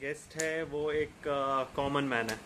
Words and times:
Guest 0.00 0.34
है 0.40 0.62
वो 0.64 0.90
एक 0.92 1.26
कॉमन 1.76 2.04
मैन 2.04 2.28
है। 2.30 2.36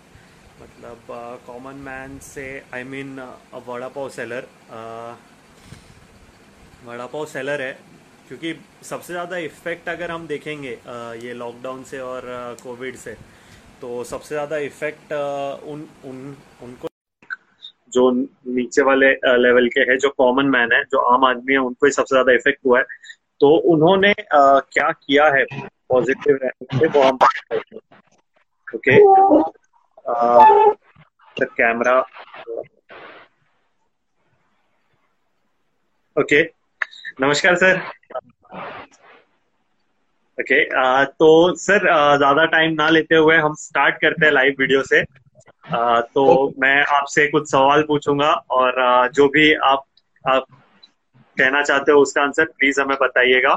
मतलब 0.61 1.06
कॉमन 1.46 1.77
मैन 1.84 2.19
से 2.22 2.46
I 2.75 2.84
mean 2.84 3.18
vada 3.66 3.89
pav 3.89 4.09
seller 4.11 4.46
vada 6.86 7.07
pav 7.07 7.27
seller 7.27 7.62
है। 7.62 7.72
क्योंकि 8.29 8.54
सबसे 8.82 9.12
ज़्यादा 9.12 9.36
इफ़ेक्ट 9.39 9.89
अगर 9.89 10.11
हम 10.11 10.27
देखेंगे 10.27 10.75
uh, 10.77 11.25
ये 11.25 11.35
लॉकडाउन 11.35 11.82
से 11.85 12.00
और 12.00 12.22
कोविड 12.62 12.95
uh, 12.95 13.00
से 13.00 13.17
तो 13.81 14.03
सबसे 14.04 14.35
ज़्यादा 14.35 14.57
इफ़ेक्ट 14.67 15.13
uh, 15.13 15.63
उन 15.64 15.86
उन 16.04 16.36
उनको 16.63 16.89
जो 17.93 18.11
नीचे 18.11 18.82
वाले 18.82 19.13
लेवल 19.39 19.68
के 19.68 19.81
हैं 19.90 19.99
जो 19.99 20.11
कॉमन 20.18 20.46
मैन 20.57 20.72
है 20.72 20.82
जो 20.85 21.04
आम 21.14 21.25
आदमी 21.25 21.53
है 21.53 21.58
उनको 21.61 21.86
ही 21.86 21.93
सबसे 21.93 22.14
ज़्यादा 22.14 22.32
इफ़ेक्ट 22.32 22.67
हुआ 22.67 22.79
है। 22.79 22.85
तो 23.40 23.57
उन्होंने 23.72 24.11
आ, 24.11 24.58
क्या 24.72 24.90
किया 24.93 25.29
है? 25.36 25.44
पॉजिटिव 25.90 26.39
से 26.75 26.86
वो 26.86 27.03
हम 27.03 27.17
ओके। 28.86 28.96
The 31.36 31.46
camera 31.57 31.99
okay. 36.17 36.42
नमस्कार 37.20 37.56
सर 37.56 37.81
ओके 40.39 40.62
okay, 40.64 41.06
तो 41.19 41.55
सर 41.56 41.86
ज़्यादा 42.19 42.45
टाइम 42.47 42.72
ना 42.72 42.89
लेते 42.89 43.17
हुए 43.17 43.36
हम 43.36 43.55
स्टार्ट 43.59 44.00
करते 44.00 44.27
हैं 44.27 44.33
लाइव 44.33 44.55
वीडियो 44.59 44.83
से। 44.83 45.00
आ, 45.00 46.00
तो 46.00 46.53
मैं 46.61 46.84
आपसे 46.97 47.27
कुछ 47.28 47.50
सवाल 47.50 47.83
पूछूँगा 47.83 48.33
और 48.50 49.11
जो 49.14 49.28
भी 49.28 49.53
आप 49.55 49.84
आप 50.25 50.45
कहना 51.37 51.62
चाहते 51.62 51.92
हो 51.92 52.01
उसका 52.03 52.23
आंसर 52.23 52.45
प्लीज़ 52.59 52.81
हमें 52.81 52.97
बताइएगा। 53.03 53.55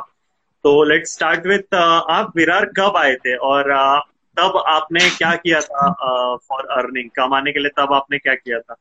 तो 0.66 0.84
लेट्स 0.84 1.14
स्टार्ट 1.14 1.46
विथ 1.48 1.76
आप 1.76 2.32
विरार 2.36 2.66
कब 2.78 2.98
आए 2.98 3.16
थे? 3.16 3.36
और 3.36 3.72
uh, 3.74 4.02
तब 4.38 4.64
आपने 4.68 5.10
क्या 5.10 5.36
किया 5.36 5.60
था 5.62 5.92
फॉर 6.36 6.62
uh, 6.62 6.78
अर्निंग 6.78 7.10
कमाने 7.10 7.52
के 7.52 7.60
लिए 7.60 7.70
तब 7.70 7.94
आपने 7.94 8.18
क्या 8.18 8.36
किया 8.36 8.60
था? 8.60 8.76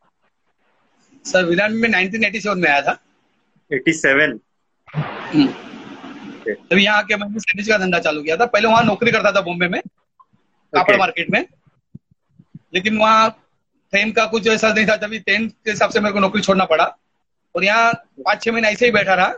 सर 1.24 1.44
विरार 1.44 1.70
में 1.70 1.88
1987 1.88 2.54
में 2.54 2.70
आया 2.70 2.80
था। 2.82 2.98
87 3.72 4.38
हम्म। 4.96 5.46
तब 6.48 6.78
यहाँ 6.78 6.98
आके 6.98 7.16
मैंने 7.16 7.40
सैंडविच 7.40 7.68
का 7.68 7.78
धंधा 7.78 7.98
चालू 7.98 8.22
किया 8.22 8.36
था। 8.36 8.46
पहले 8.46 8.68
वहाँ 8.68 8.84
नौकरी 8.84 9.12
करता 9.12 9.32
था 9.32 9.40
बॉम्बे 9.40 9.68
में 9.68 9.80
कापड़ 10.72 10.96
मार्केट 10.96 11.30
में। 11.30 11.44
लेकिन 12.74 12.98
वहाँ 12.98 13.28
फेम 13.92 14.10
का 14.12 14.26
कुछ 14.26 14.46
ऐसा 14.46 14.72
नहीं 14.72 14.86
था 14.86 14.96
तभी 14.96 15.18
टेंथ 15.18 15.50
के 15.50 15.70
हिसाब 15.70 15.90
से 15.90 16.00
मेरे 16.00 16.12
को 16.12 16.20
नौकरी 16.20 16.42
छोड़ना 16.42 16.64
पड़ा। 16.64 16.96
और 17.56 17.64
यहाँ 17.64 17.92
पाँच 17.94 18.42
छह 18.42 18.52
महीने 18.52 18.68
ऐसे 18.68 18.86
ही 18.86 18.92
बैठा 18.92 19.14
रहा। 19.14 19.28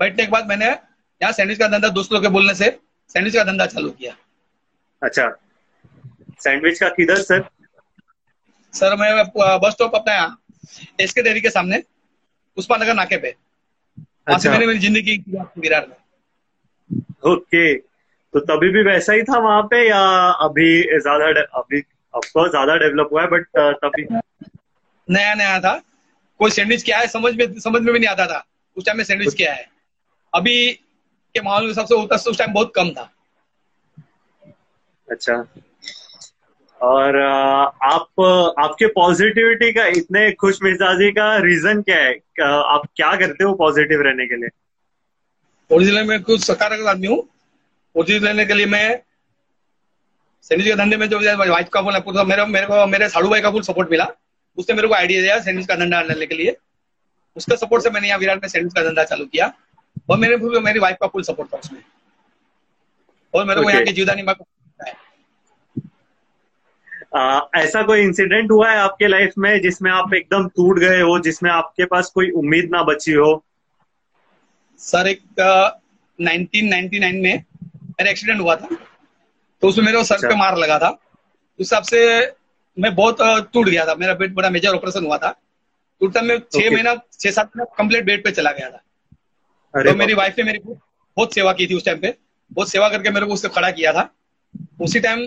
बैठने 0.00 0.24
के 0.24 0.30
बाद 0.30 0.48
मैंने 0.48 0.66
यहाँ 0.66 1.32
सैंडविच 1.32 1.58
का 1.58 1.68
धंधा 1.68 1.88
दोस्तों 1.88 2.20
के 2.20 2.28
बोलने 2.28 2.54
से 2.54 2.78
सैंडविच 3.08 3.34
का 3.36 3.44
धंधा 3.44 3.66
चालू 3.66 3.90
किया। 3.90 4.12
अच्छा। 5.02 5.28
सैंडविच 6.40 6.78
का 6.80 6.88
किधर 6.90 7.22
सर 7.22 7.44
सर 8.74 8.96
मैं 8.96 9.10
बस 9.60 9.72
स्टॉप 9.72 9.94
अपना 9.94 10.14
यहाँ। 10.14 10.38
एस 11.00 11.12
के 11.12 11.22
डेयरी 11.22 11.40
के 11.40 11.50
सामने 11.50 11.78
पुष्पा 12.56 12.76
नगर 12.76 12.94
नाके 12.94 13.16
पे। 13.16 13.34
अच्छा। 14.26 14.50
मैंने 14.50 14.66
मेरी 14.66 14.78
ज़िंदगी 14.78 15.16
विरार 15.58 15.86
में। 15.88 15.96
ओके। 17.32 17.74
तो 18.34 18.40
तभी 18.42 18.68
भी 18.72 18.82
वैसा 18.82 19.12
ही 19.12 19.22
था 19.22 19.38
वहाँ 19.38 19.62
पे 19.70 19.86
या 19.88 20.00
अभी 20.46 20.70
ज़्यादा 21.00 21.42
अभी 21.58 21.82
ऑफकोर्स 22.14 22.50
ज़्यादा 22.50 22.76
डेवलप 22.76 23.08
हुआ 23.12 23.22
है 23.22 23.28
बट 23.28 23.46
तभी? 23.84 24.06
नया 25.08 25.34
नया 25.34 25.58
था। 25.60 25.74
कोई 26.40 26.50
सैंडविच 26.50 26.82
क्या 26.84 26.98
है 26.98 27.06
समझ 27.08 27.34
में 27.34 27.58
समझ 27.60 27.80
में 27.82 27.92
भी 27.92 27.98
नहीं 27.98 28.08
आता 28.08 28.26
था। 28.26 28.44
उस 28.76 28.84
टाइम 28.86 28.96
में 28.98 29.04
सैंडविच 29.04 29.34
क्या 29.34 29.52
है। 29.52 29.66
अभी 30.32 30.72
के 31.34 31.40
माहौल 31.42 31.66
में 31.66 31.72
सबसे 31.74 31.94
उस 32.30 32.38
टाइम 32.38 32.52
बहुत 32.52 32.72
कम 32.76 32.90
था। 32.90 33.12
अच्छा। 35.08 35.34
और 36.80 37.16
आप 37.16 38.20
आपके 38.58 38.86
पॉजिटिविटी 38.94 39.72
का 39.72 39.84
इतने 39.98 40.30
खुश 40.40 40.58
मिजाजी 40.62 41.10
का 41.12 41.36
रीजन 41.44 41.80
क्या 41.82 41.98
है? 41.98 42.12
आप 42.42 42.82
क्या 42.96 43.14
करते 43.16 43.44
हो 43.44 43.54
पॉजिटिव 43.54 44.02
रहने 44.02 44.26
के 44.26 44.36
लिए? 44.36 44.48
ओरिजिनल 45.70 46.04
में 46.06 46.22
कुछ 46.22 46.44
सकारात्मक 46.44 46.86
आदमी 46.88 47.06
हूँ। 47.06 47.22
ओरिजिनल 47.94 48.26
रहने 48.26 48.44
के 48.46 48.54
लिए 48.54 48.66
मैं 48.66 49.00
सैंडविच 50.44 50.68
के 50.68 50.74
धंधे 50.76 50.96
में 50.96 51.08
जो 51.08 51.18
वाइफ 51.38 51.68
का 51.72 51.82
फुल 51.82 52.22
मेरे 52.26 52.44
मेरे 52.46 52.66
को 52.66 52.86
मेरे 52.86 53.08
साड़ू 53.08 53.28
भाई 53.30 53.40
का 53.40 53.50
फुल 53.50 53.62
सपोर्ट 53.62 53.90
मिला। 53.90 54.06
उसने 54.58 54.74
मेरे 54.76 54.88
को 54.88 54.94
आइडिया 54.94 55.22
दिया 55.22 55.38
सैंडविच 55.40 55.66
का 55.66 55.74
धंधा 55.74 56.00
डालने 56.02 56.26
के 56.26 56.34
लिए। 56.34 56.56
उसके 57.36 57.56
सपोर्ट 57.56 57.82
से 57.82 57.90
मैंने 57.90 58.08
यहाँ 58.08 58.18
विराट 58.18 58.42
में 58.42 58.48
सैंडविच 58.48 58.74
का 58.74 58.82
धंधा 58.82 59.04
चालू 59.04 59.24
किया। 59.26 59.52
और 60.10 60.18
मेरे 60.18 60.36
मेरी 60.60 60.78
वाइफ 60.78 60.96
का 61.00 61.06
फुल 61.06 61.22
सपोर्ट 61.22 61.52
था 61.52 61.58
उसमें। 61.58 61.80
और 63.34 63.44
मेरे 63.44 63.62
को 63.62 63.70
यहाँ 63.70 63.82
की 63.84 63.92
जीवदानी 63.92 64.22
माँ 64.22 64.34
ऐसा 67.56 67.82
कोई 67.82 68.00
इंसिडेंट 68.00 68.50
हुआ 68.50 68.70
है 68.70 68.78
आपके 68.78 69.08
लाइफ 69.08 69.32
में 69.38 69.60
जिसमें 69.62 69.90
आप 69.90 70.14
एकदम 70.14 70.48
टूट 70.48 70.78
गए 70.78 71.00
हो 71.00 71.18
जिसमें 71.18 71.50
आपके 71.50 71.84
पास 71.84 72.10
कोई 72.14 72.30
उम्मीद 72.30 72.68
ना 72.72 72.82
बची 72.82 73.12
हो? 73.12 73.44
सर 74.80 75.06
एक 75.08 75.22
नाइनटीन 76.18 76.68
नाइनटी 76.68 76.98
नाइन 76.98 77.16
में 77.16 77.44
मेरा 77.62 78.10
एक्सीडेंट 78.10 78.40
हुआ 78.40 78.56
था। 78.56 78.68
तो 79.62 79.68
उसमें 79.68 79.84
मेरे 79.84 79.98
को 79.98 80.04
सर 80.04 80.14
अच्छा। 80.14 80.28
पे 80.28 80.34
मार 80.34 80.56
लगा 80.58 80.78
था। 80.78 80.88
उस 80.88 81.60
हिसाब 81.60 81.82
से 81.82 82.00
मैं 82.76 82.94
बहुत 82.94 83.16
टूट 83.52 83.68
गया 83.68 83.86
था। 83.86 83.94
मेरा 83.94 84.14
पेट 84.14 84.34
बड़ा 84.34 84.50
मेजर 84.50 84.74
ऑपरेशन 84.74 85.04
हुआ 85.06 85.18
था। 85.18 85.30
टूटता 86.00 86.22
मैं 86.22 86.38
छह 86.38 86.70
महीना 86.70 86.94
छह 87.12 87.30
सात 87.30 87.46
महीना 87.46 87.74
कंप्लीट 87.78 88.04
बेड 88.04 88.24
पे 88.24 88.30
चला 88.30 88.52
गया 88.52 88.70
था। 88.70 89.82
तो 89.82 89.94
मेरी 89.96 90.14
वाइफ 90.14 90.34
ने 90.38 90.44
मेरी 90.44 90.58
बहुत 90.58 91.34
सेवा 91.34 91.52
की 91.52 91.66
थी 91.66 91.74
उस 91.74 91.84
टाइम 91.84 91.98
पे। 91.98 92.14
बहुत 92.52 92.70
सेवा 92.70 92.88
करके 92.88 93.10
मेरे 93.10 93.26
को 93.26 93.32
उससे 93.32 93.48
खड़ा 93.48 93.70
किया 93.70 93.92
था। 93.92 94.08
उसी 94.80 95.00
टाइम 95.00 95.26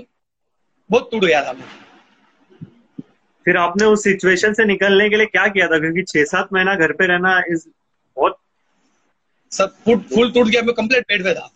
बहुत 0.90 1.10
टूट 1.12 1.24
गया 1.26 1.42
था। 1.44 1.54
मैं 1.54 1.68
फिर 3.46 3.58
आपने 3.58 3.86
उस 3.86 4.04
सिचुएशन 4.04 4.54
से 4.54 4.66
निकलने 4.66 5.10
के 5.10 5.18
लिए 5.18 5.26
क्या 5.26 5.48
किया 5.48 5.68
था? 5.68 5.80
क्योंकि 5.80 6.04
छह 6.04 6.24
सात 6.26 6.50
महीना 6.54 6.76
घर 6.76 6.92
पे 6.92 7.08
रहना 7.08 7.38
इज़ 7.52 7.68
बहुत 8.18 8.38
सब 9.52 9.76
फुल 9.86 10.00
फुल 10.10 10.32
टूट 10.32 10.48
गया 10.48 10.62
मैं 10.62 10.74
कंप्लीट 10.76 11.04
बेड 11.08 11.24
पे 11.24 11.34
था। 11.34 11.50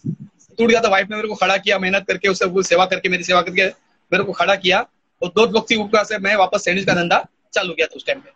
टूट 0.59 0.69
गया 0.69 0.81
था 0.81 0.89
वाइफ 0.89 1.07
ने 1.09 1.15
मेरे 1.15 1.27
को 1.27 1.35
खड़ा 1.35 1.57
किया 1.57 1.77
मेहनत 1.79 2.05
करके 2.07 2.27
उससे 2.29 2.63
सेवा 2.63 2.85
करके 2.85 3.09
मेरी 3.09 3.23
सेवा 3.23 3.41
करके 3.41 3.67
मेरे 4.11 4.23
को 4.23 4.31
खड़ा 4.33 4.55
किया। 4.57 4.79
और 5.21 5.29
दो 5.29 5.45
वक्त 5.49 5.67
की 5.69 5.75
उपकार 5.75 6.03
से 6.03 6.17
मैं 6.19 6.35
वापस 6.35 6.65
सैंडविच 6.65 6.85
का 6.85 6.93
धंधा 6.93 7.25
चालू 7.53 7.73
किया 7.73 7.87
था 7.87 7.95
उस 7.95 8.05
टाइम 8.07 8.19
पे। 8.19 8.29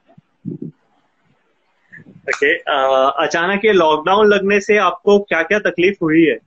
ओके 2.27 2.31
okay, 2.31 3.27
अचानक 3.27 3.65
ये 3.65 3.71
लॉकडाउन 3.73 4.27
लगने 4.27 4.59
से 4.61 4.77
आपको 4.79 5.19
क्या 5.19 5.41
क्या 5.43 5.59
तकलीफ़ 5.59 5.97
हुई 6.01 6.25
है? 6.25 6.37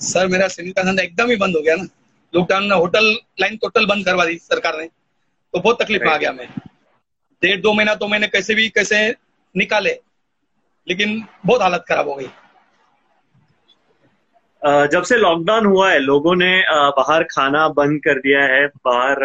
सर 0.00 0.26
मेरा 0.26 0.48
सैंडविच 0.48 0.74
का 0.76 0.82
धंधा 0.82 1.02
एकदम 1.02 1.30
ही 1.30 1.36
बंद 1.36 1.56
हो 1.56 1.62
गया 1.62 1.74
ना। 1.76 1.86
लॉकडाउन 2.34 2.64
ने 2.64 2.74
होटल 2.76 3.06
लाइन 3.40 3.56
टोटल 3.56 3.86
बंद 3.86 4.04
करवा 4.06 4.24
दी 4.24 4.36
सरकार 4.38 4.76
ने। 4.78 4.86
तो 4.86 5.60
बहुत 5.60 5.82
तकलीफ़ 5.82 6.02
में 6.02 6.10
आ 6.10 6.16
गया 6.16 6.32
मैं। 6.32 6.48
डेढ़ 7.42 7.60
दो 7.60 7.72
महीना 7.72 7.94
तो 7.94 8.08
मैंने 8.08 8.26
कैसे 8.28 8.54
भी 8.54 8.68
कैसे 8.70 9.08
निकाले 9.54 9.98
लेकिन 10.86 11.22
बहुत 11.46 11.62
हालत 11.62 11.84
खराब 11.88 12.08
हो 12.08 12.14
गई। 12.14 12.28
जब 14.62 15.02
से 15.02 15.16
लॉकडाउन 15.16 15.66
हुआ 15.66 15.90
है 15.90 15.98
लोगों 15.98 16.34
ने 16.36 16.50
बाहर 16.96 17.22
खाना 17.24 17.66
बंद 17.70 18.00
कर 18.04 18.18
दिया 18.20 18.42
है 18.44 18.66
बाहर 18.84 19.22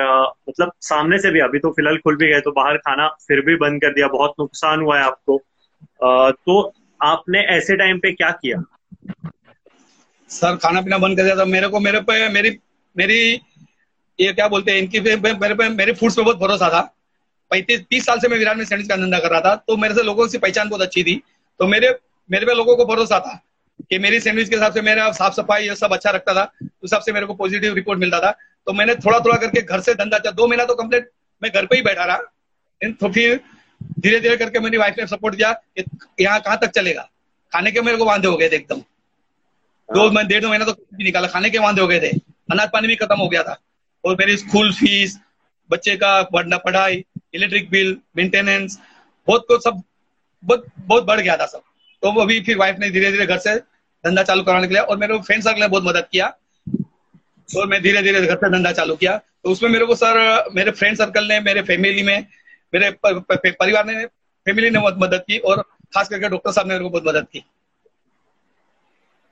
मतलब 0.49 0.71
सामने 0.81 1.19
से 1.19 1.31
भी 1.31 1.39
अभी 1.39 1.59
तो 1.59 1.71
फ़िलहाल 1.71 1.97
खुल 1.97 2.15
भी 2.17 2.27
गए 2.27 2.39
तो 2.41 2.51
बाहर 2.51 2.77
खाना 2.79 3.07
फिर 3.27 3.41
भी 3.45 3.55
बंद 3.57 3.81
कर 3.81 3.93
दिया 3.93 4.07
बहुत 4.07 4.33
नुकसान 4.39 4.81
हुआ 4.81 4.97
है 4.99 5.03
आपको। 5.05 5.37
तो 6.01 6.61
आपने 7.03 7.41
ऐसे 7.49 7.75
टाइम 7.77 7.99
पे 7.99 8.11
क्या 8.13 8.29
किया? 8.33 8.61
सर 10.29 10.55
खाना 10.57 10.81
पीना 10.81 10.97
बंद 10.97 11.17
कर 11.17 11.23
दिया 11.23 11.35
था। 11.35 11.45
मेरे 11.47 11.67
को 11.67 11.79
मेरे 11.79 11.99
पे 12.01 12.27
मेरी 12.29 12.49
मेरी 12.95 13.19
ये 14.19 14.31
क्या 14.33 14.47
बोलते 14.47 14.71
हैं 14.71 14.79
इनकी 14.79 14.99
मेरे 14.99 15.53
पे 15.55 15.69
मेरे 15.69 15.93
फूड्स 15.93 16.15
पे 16.15 16.21
बहुत 16.21 16.37
भरोसा 16.39 16.69
था। 16.69 16.81
पैंतीस 17.51 17.81
तीस 17.89 18.05
साल 18.05 18.19
से 18.19 18.27
मैं 18.27 18.37
विराट 18.37 18.57
में 18.57 18.63
सैंडविच 18.65 18.89
का 18.89 18.95
धंधा 18.97 19.19
कर 19.19 19.31
रहा 19.31 19.41
था 19.41 19.55
तो 19.57 19.77
मेरे 19.77 19.95
से 19.95 20.03
लोगों 20.03 20.27
की 20.27 20.37
पहचान 20.39 20.69
बहुत 20.69 20.81
अच्छी 20.81 21.03
थी। 21.03 21.21
तो 21.59 21.67
मेरे 21.67 21.89
मेरे 22.29 22.45
पे 22.45 22.53
लोगों 22.53 22.75
को 22.75 22.85
भरोसा 22.85 23.19
था 23.19 23.39
कि 23.81 23.99
मेरी 23.99 24.19
सैंडविच 24.19 24.49
के 24.49 24.55
हिसाब 24.55 24.73
से 24.73 24.81
मेरा 24.81 25.11
साफ़ 25.13 25.33
सफ़ाई 25.33 25.67
ये 25.67 25.75
सब 25.75 25.93
अच्छा 25.93 26.09
रखता 26.11 26.33
था 26.33 26.43
तो 26.45 26.65
हिसाब 26.65 27.01
से 27.01 27.11
मेरे 27.11 27.25
को 27.25 27.33
पॉजिटिव 27.35 27.73
रिपोर्ट 27.75 27.99
मिलता 27.99 28.19
था। 28.19 28.31
तो 28.67 28.73
मैंने 28.73 28.95
थोड़ा 28.97 29.19
थोड़ा 29.19 29.37
करके 29.37 29.61
घर 29.61 29.81
से 29.81 29.93
धंधा 29.95 30.17
किया। 30.19 30.31
दो 30.33 30.47
महीना 30.47 30.65
तो 30.65 30.75
कंप्लीट 30.75 31.09
मैं 31.41 31.51
घर 31.51 31.65
पे 31.65 31.75
ही 31.75 31.81
बैठा 31.83 32.05
रहा। 32.05 32.17
तो 32.81 33.09
फिर 33.09 33.39
धीरे 34.01 34.19
धीरे 34.19 34.37
करके 34.37 34.59
मेरी 34.59 34.77
वाइफ 34.77 34.95
ने 34.99 35.05
सपोर्ट 35.07 35.35
किया 35.35 35.55
यहाँ 36.19 36.39
कहाँ 36.39 36.57
तक 36.57 36.71
चलेगा। 36.71 37.01
खाने 37.53 37.71
के 37.71 37.81
मेरे 37.81 37.97
को 37.97 38.05
वांधे 38.05 38.27
हो 38.27 38.37
गए 38.37 38.49
थे 38.49 38.55
एकदम। 38.55 38.79
दो 39.89 39.99
हाँ। 39.99 40.09
महीने 40.09 40.29
डेढ़ 40.29 40.41
दो 40.41 40.49
महीना 40.49 40.65
तो 40.65 40.75
निकाला। 41.01 41.27
खाने 41.27 41.49
के 41.49 41.59
वांधे 41.59 41.81
हो 41.81 41.87
गए 41.87 41.99
थे। 41.99 42.11
अनाज 42.51 42.69
पानी 42.73 42.87
भी 42.87 42.95
खत्म 42.95 43.15
हो 43.15 43.27
गया 43.29 43.43
था। 43.43 43.57
और 44.05 44.15
मेरी 44.15 44.37
स्कूल 44.37 44.71
फ़ीस, 44.73 45.17
बच्चे 45.69 45.95
का 45.97 46.21
पढ़ना 46.23 46.57
पढ़ाई, 46.57 47.03
इलेक्ट्रिक 47.33 47.69
बिल 47.69 47.97
मेंटेनेंस 48.17 48.79
बहुत 49.27 49.45
कुछ 49.47 49.63
सब 49.63 49.81
बहुत 50.43 50.65
बहुत 50.79 51.03
बढ़ 51.03 51.19
गया 51.19 51.37
था 51.37 51.45
सब। 51.45 51.61
तो 52.01 52.11
वो 52.11 52.21
अभी 52.21 52.39
फिर 52.41 52.57
वाइफ 52.57 52.75
ने 52.79 52.89
धीरे 52.89 53.11
धीरे 53.11 53.25
घर 53.25 53.37
से 53.37 53.55
धंधा 54.03 54.23
चालू 54.23 54.43
कराने 54.43 54.67
के 54.67 54.73
लिए 54.73 54.83
और 54.83 54.97
मेरे 54.97 55.17
फ्रेंड 55.19 55.43
सर्कल 55.43 55.59
ने 55.59 55.67
बहुत 55.67 55.83
मदद 55.83 56.07
किया। 56.11 56.27
और 57.49 57.67
मैं 57.67 57.81
धीरे 57.81 58.01
धीरे 58.01 58.21
घर 58.21 58.35
से 58.35 58.49
धंधा 58.49 58.71
चालू 58.71 58.95
किया। 58.95 59.17
तो 59.17 59.49
उसमें 59.49 59.69
मेरे 59.69 59.85
को 59.85 59.95
सर, 59.95 60.49
मेरे 60.55 60.71
फ्रेंड 60.71 60.97
सर्कल 60.97 61.27
ने, 61.27 61.39
मेरे 61.39 61.61
फैमिली 61.61 62.03
में, 62.03 62.25
मेरे 62.73 62.91
परिवार 63.01 63.85
ने 63.85 64.05
फैमिली 64.05 64.69
ने 64.69 64.79
बहुत 64.79 64.95
मदद 64.99 65.23
की 65.27 65.37
और 65.39 65.61
खास 65.93 66.09
करके 66.09 66.29
डॉक्टर 66.29 66.51
साहब 66.51 66.67
ने 66.67 66.73
मेरे 66.73 66.83
को 66.83 66.89
बहुत 66.89 67.07
मदद 67.07 67.27
की। 67.33 67.43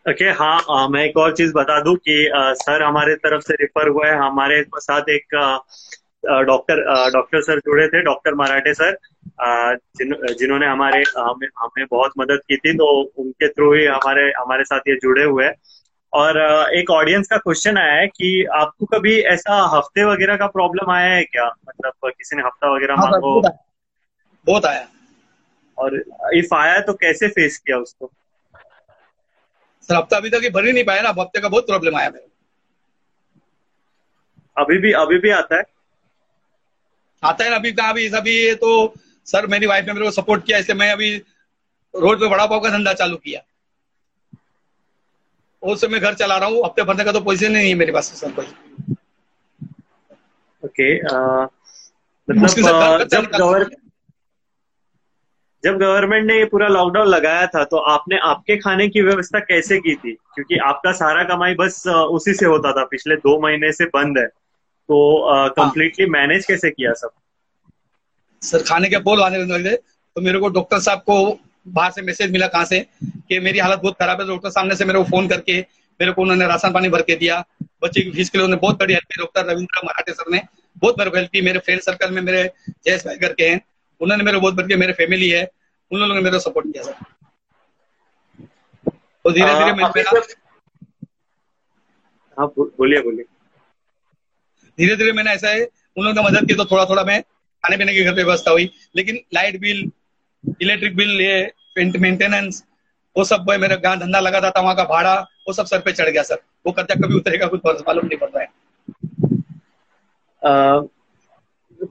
ओके 0.05 0.13
okay, 0.13 0.39
हाँ 0.39 0.63
आ, 0.69 0.88
मैं 0.88 1.03
एक 1.05 1.17
और 1.17 1.35
चीज़ 1.35 1.51
बता 1.53 1.79
दूँ 1.81 1.95
कि 1.95 2.27
आ, 2.27 2.53
सर 2.53 2.83
हमारे 2.83 3.15
तरफ़ 3.15 3.41
से 3.41 3.53
रिफर 3.53 3.88
हुआ 3.88 4.07
है। 4.07 4.15
हमारे 4.17 4.63
साथ 4.77 5.09
एक 5.09 5.35
डॉक्टर 6.47 6.81
डॉक्टर 7.11 7.41
सर 7.41 7.59
जुड़े 7.59 7.88
थे 7.88 8.01
डॉक्टर 8.03 8.33
मराठे 8.35 8.73
सर 8.73 8.97
जिन, 9.97 10.13
जिन्होंने 10.39 10.67
हमारे 10.67 11.03
हमें 11.17 11.47
हमें 11.59 11.85
बहुत 11.91 12.11
मदद 12.19 12.39
की 12.47 12.57
थी 12.57 12.73
तो 12.73 12.88
उनके 13.17 13.47
थ्रू 13.47 13.73
ही 13.73 13.85
हमारे 13.85 14.29
हमारे 14.38 14.63
साथ 14.63 14.79
ये 14.88 14.95
जुड़े 14.95 15.23
हुए 15.23 15.45
हैं। 15.45 15.53
और 16.13 16.38
एक 16.75 16.89
ऑडियंस 16.89 17.27
का 17.27 17.38
क्वेश्चन 17.38 17.77
आया 17.77 17.94
है 17.94 18.07
कि 18.07 18.44
आपको 18.53 18.85
कभी 18.85 19.19
ऐसा 19.35 19.61
हफ़्ते 19.75 20.03
वगैरह 20.03 20.35
का 20.38 20.47
प्रॉब्लम 20.47 20.91
आया 20.91 21.13
है 21.13 21.23
क्या? 21.23 21.45
मतलब 21.67 21.94
किसी 22.05 22.35
ने 22.35 22.44
हफ़्ता 22.44 22.73
वगैरह 22.75 22.95
हाँ, 22.95 23.09
मांगो 23.11 23.41
बहुत 24.47 24.65
आया। 24.65 24.85
और 25.77 26.03
इफ़ 26.33 26.53
आया 26.55 26.79
तो 26.79 26.94
कैसे 26.94 27.27
फेस 27.27 27.57
किया 27.57 27.77
उसको? 27.77 28.11
सर 29.89 29.95
हफ़्ता 29.95 30.18
अभी 30.18 30.30
तक 30.30 30.50
भर 30.53 30.65
ही 30.65 30.71
नहीं 30.74 30.83
पाया 30.83 31.01
ना 31.01 31.09
हफ़्ते 31.09 31.41
का 31.41 31.50
बहुत 31.50 31.68
प्रॉब्लम 31.68 31.97
आया 31.97 32.09
मेरे 32.09 32.27
अभी 34.57 34.77
भी 34.77 34.91
अभी 34.91 35.18
भी 35.19 35.30
आता 35.30 35.56
है? 35.57 35.63
आता 37.24 37.44
है 37.44 37.50
ना 37.50 37.56
अभी 37.56 37.71
कहा 37.71 37.89
अभी 37.89 38.07
अभी 38.18 38.56
तो 38.56 38.71
सर 39.27 39.47
मेरी 39.47 39.65
वाइफ 39.65 39.85
ने 39.85 39.94
मेरे 39.94 40.06
को 40.06 40.12
सपोर्ट 40.12 40.45
किया 40.45 40.57
इसलिए 40.57 40.77
मैं 40.77 40.91
अभी 40.91 41.15
रोड 41.94 42.19
पे 42.19 42.30
बड़ा 42.30 42.45
पाव 42.45 42.59
का 42.59 42.69
धंधा 42.69 42.94
चालू 42.94 43.18
किया। 43.18 43.41
उससे 45.63 45.88
मैं 45.88 46.01
घर 46.01 46.13
चला 46.13 46.38
रहा 46.38 46.50
हूँ 46.50 46.63
हफ़्ते 46.65 46.83
भरने 46.83 47.03
का 47.03 47.12
तो 47.12 47.21
पैसे 47.21 47.50
नहीं 47.50 47.69
है 47.69 47.75
मेरे 47.75 47.91
पास 47.91 48.12
सर 48.19 48.31
कोई। 48.31 48.45
ओके 50.63 50.88
okay, 50.97 51.13
uh, 51.13 51.47
मतलब 52.29 53.07
जब 53.07 53.25
गवर्नमेंट 53.38 53.75
जब 55.63 55.77
गवर्नमेंट 55.77 56.25
ने 56.27 56.38
ये 56.38 56.45
पूरा 56.45 56.68
लॉकडाउन 56.68 57.07
लगाया 57.07 57.45
था 57.48 57.63
तो 57.63 57.77
आपने 57.89 58.18
आपके 58.24 58.57
खाने 58.57 58.88
की 58.88 59.01
व्यवस्था 59.01 59.39
कैसे 59.42 59.77
की 59.77 59.95
थी? 59.95 60.12
क्योंकि 60.36 60.57
आपका 60.65 60.92
सारा 60.92 61.24
कमाई 61.24 61.54
बस 61.56 61.83
उसी 61.88 62.33
से 62.33 62.45
होता 62.45 62.71
था 62.71 62.83
पिछले 62.86 63.15
दो 63.18 63.39
महीने 63.42 63.71
से 63.71 63.86
बंद 63.86 64.18
है। 64.18 64.25
तो 64.25 65.50
कम्प्लीटली 65.57 66.06
मैनेज 66.10 66.45
कैसे 66.45 66.69
किया 66.71 66.94
सब? 66.94 67.12
सर 68.42 68.63
खाने 68.63 68.89
के 68.89 68.98
बोल 69.00 69.21
आने 69.24 69.44
लगे। 69.45 69.75
तो 69.75 70.21
मेरे 70.21 70.39
को 70.39 70.50
डॉक्टर 70.50 70.80
साहब 70.80 71.00
को 71.00 71.39
बाहर 71.68 71.92
से 71.92 72.01
मैसेज 72.01 72.31
मिला 72.31 72.48
कहाँ 72.48 72.65
से 72.65 72.80
कि 73.00 73.39
मेरी 73.39 73.60
हालत 73.60 73.80
बहुत 73.80 73.95
खराब 74.00 74.21
है। 74.21 74.25
तो 74.27 74.31
डॉक्टर 74.31 74.50
सामने 74.50 74.75
से 74.75 74.86
मेरे 74.86 75.00
को 75.00 75.06
फ़ोन 75.06 75.27
करके 75.27 75.60
मेरे 76.00 76.12
को 76.12 76.21
उन्होंने 76.21 76.48
राशन 76.48 76.74
पानी 76.74 76.89
भर 76.89 77.01
के 77.01 77.15
दिया। 77.15 77.44
बच्चे 77.83 78.01
की 78.01 78.12
फ़ीस 78.12 78.30
के 78.30 78.38
लिए 78.38 78.45
उन्होंने 78.45 78.62
बहुत 78.62 78.80
बड़ी 78.80 78.94
हेल्प 78.94 79.06
की। 79.06 79.21
डॉक्टर 79.21 79.45
रविंद्र 79.45 79.81
मराठे 79.86 80.13
सर 80.13 80.31
ने 80.31 80.42
बहुत 80.77 81.00
मेरे 81.00 81.12
को 81.12 81.18
हेल्प 81.18 81.30
की। 81.31 81.42
मेरे 81.42 81.60
फ्रेंड 81.60 81.81
सर्कल 81.81 82.12
में 82.12 82.21
मेरे 82.21 82.44
जयस 82.86 83.06
भाई 83.06 83.18
करके 83.18 83.48
हैं। 83.48 83.62
उन्होंने 84.01 84.23
मेरे 84.23 84.39
बहुत 84.39 84.53
बढ़ 84.53 84.75
मेरे 84.77 84.93
फैमिली 84.93 85.29
है। 85.29 85.43
उन 85.91 85.99
लोगों 85.99 86.15
ने 86.15 86.21
मेरे 86.21 86.39
सपोर्ट 86.39 86.67
किया 86.67 86.83
सर 86.83 86.93
तो 89.25 89.31
धीरे 89.31 89.53
धीरे 89.53 89.73
मैंने 89.73 90.09
हाँ 92.37 92.47
बोलिए 92.57 93.01
बोलिए। 93.01 93.25
धीरे 94.77 94.95
धीरे 94.95 95.11
मैंने 95.11 95.31
ऐसा 95.31 95.49
है 95.49 95.63
उन 95.63 96.05
लोगों 96.05 96.13
ने 96.13 96.29
मदद 96.29 96.47
की 96.47 96.53
तो 96.55 96.65
थोड़ा 96.65 96.85
थोड़ा 96.85 97.03
मैं 97.03 97.21
खाने 97.21 97.77
पीने 97.77 97.93
की 97.93 98.03
घर 98.03 98.15
पे 98.15 98.23
व्यवस्था 98.23 98.51
हुई। 98.51 98.69
लेकिन 98.95 99.19
लाइट 99.33 99.59
बिल 99.59 99.91
इलेक्ट्रिक 100.61 100.95
बिल 100.95 101.21
ये 101.21 101.51
मेंटेनेंस 101.77 102.63
वो 103.15 103.23
सब 103.23 103.45
मेरा 103.61 103.75
गाँव 103.77 103.99
धंधा 103.99 104.19
लगा 104.19 104.39
था 104.41 104.59
वहाँ 104.59 104.75
का 104.75 104.83
भाड़ा 104.85 105.13
वो 105.47 105.53
सब 105.53 105.65
सर 105.65 105.79
पे 105.81 105.91
चढ़ 105.91 106.09
गया 106.09 106.23
सर। 106.23 106.41
वो 106.65 106.71
कर्जा 106.71 106.95
कभी 106.97 107.15
उतरेगा 107.15 107.47
कुछ 107.47 107.61
मालूम 107.87 108.05
नहीं 108.05 108.17
पड़ 108.17 108.29
रहा 108.29 108.41
है। 108.41 108.49
आ, 110.41 110.75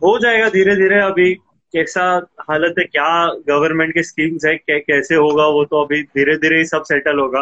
हो 0.03 0.19
जाएगा 0.19 0.49
धीरे 0.49 0.75
धीरे 0.77 1.01
अभी। 1.03 1.33
कैसा 1.75 2.05
हालत 2.51 2.75
है 2.79 2.85
क्या 2.87 3.09
गवर्नमेंट 3.49 3.93
के 3.95 4.03
स्कीम्स 4.03 4.45
है 4.45 4.57
कै, 4.57 4.79
कैसे 4.81 5.15
होगा 5.17 5.47
वो 5.49 5.65
तो 5.65 5.83
अभी 5.85 6.03
धीरे 6.05 6.37
धीरे 6.39 6.59
ही 6.59 6.65
सब 6.67 6.83
सेटल 6.85 7.19
होगा। 7.19 7.41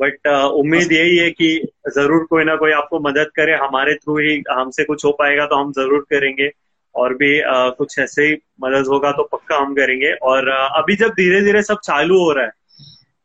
बट 0.00 0.26
उम्मीद 0.26 0.92
यही 0.92 1.16
है 1.16 1.30
कि 1.32 1.48
ज़रूर 1.88 2.24
कोई 2.26 2.44
ना 2.44 2.56
कोई 2.56 2.72
आपको 2.72 2.98
मदद 3.00 3.30
करे 3.36 3.54
हमारे 3.58 3.94
थ्रू 3.96 4.18
ही 4.18 4.42
हमसे 4.50 4.84
कुछ 4.84 5.04
हो 5.04 5.12
पाएगा 5.18 5.46
तो 5.46 5.56
हम 5.56 5.72
ज़रूर 5.72 6.06
करेंगे। 6.10 6.50
और 6.94 7.14
भी 7.14 7.40
आ, 7.40 7.68
कुछ 7.70 7.98
ऐसे 7.98 8.26
ही 8.26 8.36
मदद 8.60 8.86
होगा 8.88 9.10
तो 9.12 9.22
पक्का 9.32 9.56
हम 9.56 9.74
करेंगे। 9.74 10.12
और 10.12 10.50
आ, 10.50 10.66
अभी 10.78 10.96
जब 10.96 11.10
धीरे 11.12 11.40
धीरे 11.42 11.62
सब 11.62 11.78
चालू 11.84 12.18
हो 12.18 12.32
रहा 12.32 12.44
है 12.44 12.50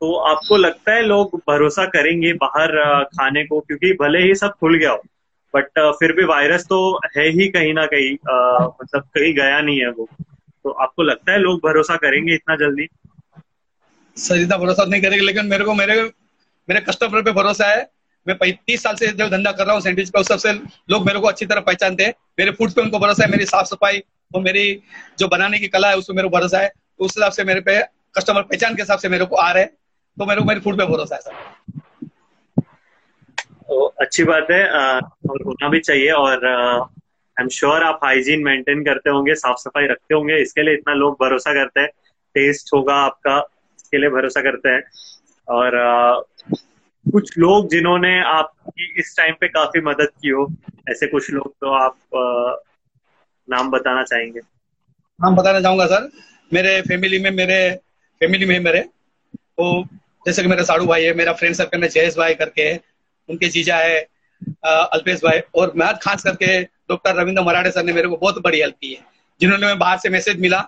तो 0.02 0.14
आपको 0.28 0.58
लगता 0.58 0.94
है 0.94 1.02
लोग 1.04 1.36
भरोसा 1.48 1.86
करेंगे 1.88 2.34
बाहर 2.36 2.72
खाने 3.06 3.44
को? 3.46 3.60
क्योंकि 3.62 3.94
भले 4.02 4.20
ही 4.20 4.36
सब 4.36 4.54
खुल 4.60 4.78
गया 4.78 4.92
हो 4.92 5.04
बट 5.54 5.80
फिर 6.00 6.12
भी 6.12 6.26
वायरस 6.26 6.66
तो 6.66 6.80
है 7.18 7.28
ही 7.30 7.48
कहीं 7.50 7.74
ना 7.74 7.86
कहीं 7.88 8.14
मतलब 8.14 9.04
कहीं 9.16 9.34
गया 9.36 9.60
नहीं 9.62 9.80
है 9.80 9.90
वो। 9.92 10.08
तो 10.68 10.72
आपको 10.84 11.04
लगता 11.04 11.32
है 11.32 11.40
लोग 11.40 11.60
भरोसा 11.60 11.96
करेंगे 11.96 12.34
इतना 12.34 12.56
जल्दी? 12.56 12.88
सर 14.18 14.40
इतना 14.42 14.58
भरोसा 14.58 14.86
नहीं 14.86 15.02
करेंगे 15.02 15.26
लेकिन 15.26 15.46
मेरे 15.46 15.64
को 15.64 15.74
मेरे 15.74 16.02
मेरे 16.68 16.80
कस्टमर 16.82 17.22
पे 17.22 17.32
भरोसा 17.32 17.68
है। 17.68 17.90
मैं 18.28 18.38
पैंतीस 18.38 18.84
साल 18.84 18.96
से 18.96 19.08
जब 19.08 19.30
धंधा 19.30 19.52
कर 19.52 19.66
रहा 19.66 19.74
हूँ 19.74 19.82
सैंडविच 19.82 20.10
का 20.10 20.20
उस 20.20 20.28
सबसे 20.28 20.52
लोग 20.92 21.06
मेरे 21.06 21.20
को 21.20 21.28
अच्छी 21.28 21.46
तरह 21.46 21.62
पहचानते 21.62 22.04
हैं। 22.04 22.14
मेरे 22.40 22.52
फ़ूड 22.52 22.72
पे 22.72 22.82
उनको 22.82 23.00
भरोसा 23.00 23.24
है 23.24 23.30
मेरी 23.32 23.46
साफ़ 23.46 23.68
सफ़ाई 23.68 24.04
और 24.32 24.42
मेरी 24.42 24.66
जो 25.20 25.28
बनाने 25.28 25.60
की 25.60 25.68
कला 25.68 25.90
है 25.90 25.98
उसमें 25.98 26.16
मेरे 26.16 26.30
को 26.30 26.36
भरोसा 26.38 26.60
है। 26.60 26.68
तो 26.68 27.06
उस 27.06 27.18
हिसाब 27.18 27.32
से 27.32 27.44
मेरे 27.44 27.62
पे 27.62 27.80
कस्टमर 28.18 28.42
पहचान 28.42 28.76
के 28.76 28.82
हिसाब 28.82 29.00
से 29.00 29.10
मेरे 29.10 29.26
को 29.26 29.36
आ 29.36 29.52
रहे 29.52 29.64
हैं। 29.64 29.72
तो 30.18 30.26
मेरे 30.26 30.42
को 30.42 30.48
मेरे 30.48 30.60
फ़ूड 30.60 30.78
पे 30.78 30.86
भरोसा 30.86 31.16
है 31.16 31.22
सर। 31.22 31.36
तो 33.62 33.86
अच्छी 34.02 34.24
बात 34.24 34.48
है 34.52 34.64
और 34.68 35.44
होना 35.46 35.70
भी 35.70 35.80
चाहिए 35.80 36.12
और 36.12 36.46
आई 37.38 37.44
एम 37.44 37.50
श्योर 37.50 37.84
आप 37.84 38.00
हाइजीन 38.04 38.44
मेंटेन 38.44 38.84
करते 38.84 39.10
होंगे 39.10 39.34
साफ़ 39.36 39.58
सफ़ाई 39.58 39.88
रखते 39.88 40.16
होंगे 40.16 40.36
इसके 40.42 40.64
लिए 40.64 40.74
इतना 40.74 40.94
लोग 40.94 41.14
भरोसा 41.22 41.54
करते 41.54 41.80
हैं। 41.80 41.90
टेस्ट 42.36 42.70
होगा 42.74 42.94
आपका 43.02 43.38
इसके 43.78 43.98
लिए 43.98 44.10
भरोसा 44.10 44.42
करते 44.42 44.70
हैं। 44.70 44.82
और 45.48 45.76
आ, 45.78 46.20
कुछ 47.06 47.38
लोग 47.38 47.70
जिन्होंने 47.70 48.20
आपकी 48.22 48.94
इस 49.00 49.14
टाइम 49.18 49.36
पे 49.42 49.48
काफ़ी 49.48 49.82
मदद 49.82 50.10
की 50.22 50.30
हो 50.30 50.48
ऐसे 50.90 51.08
कुछ 51.08 51.30
लोग 51.32 51.54
तो 51.62 51.74
आप 51.74 51.98
आ, 52.16 52.56
नाम 53.48 53.70
बताना 53.72 54.04
चाहेंगे? 54.04 54.40
नाम 55.20 55.36
बताना 55.36 55.62
चाहूँगा 55.62 55.86
सर। 55.86 56.10
मेरे 56.52 56.80
फैमिली 56.82 57.20
में 57.20 57.30
मेरे 57.32 57.60
फैमिली 58.22 58.46
में 58.46 58.60
मेरे। 58.60 58.80
वो 59.60 59.84
जैसे 60.26 60.42
कि 60.42 60.48
मेरा 60.48 60.64
साड़ू 60.64 60.86
भाई 60.86 61.04
है 61.04 61.14
मेरा 61.14 61.34
फ्रेंड 61.34 61.56
सर्कल 61.56 61.80
में 61.80 61.88
जयेश 61.90 62.18
भाई 62.18 62.34
करके 62.36 62.62
है 62.62 62.80
उनके 63.30 63.48
जीजा 63.50 63.78
है 63.78 64.00
अल्पेश 64.66 65.24
भाई। 65.24 65.40
और 65.56 65.72
मैं 65.76 65.94
खास 66.02 66.24
करके 66.24 66.77
डॉक्टर 66.90 67.16
रविंद्र 67.16 67.42
मराठे 67.44 67.72
सर 67.72 67.84
ने 67.84 67.94
मेरे 67.94 68.08
को 68.08 68.18
बहुत 68.18 68.42
बड़ी 68.44 68.60
हेल्प 68.60 68.76
की 68.82 68.94
है। 68.94 69.06
जिन्होंने 69.42 69.66
मैं 69.68 69.78
बाहर 69.80 69.98
से 69.98 70.10
मैसेज 70.10 70.40
मिला 70.42 70.68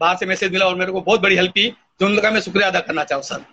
बाहर 0.00 0.16
से 0.16 0.26
मैसेज 0.26 0.52
मिला 0.52 0.66
और 0.66 0.76
मेरे 0.76 0.92
को 0.92 1.00
बहुत 1.00 1.20
बड़ी 1.20 1.36
हेल्प 1.36 1.52
की। 1.52 1.68
तो 2.00 2.06
उनका 2.06 2.30
मैं 2.30 2.40
शुक्रिया 2.40 2.68
अदा 2.68 2.80
करना 2.80 3.04
चाहूँ 3.04 3.22
सर। 3.22 3.44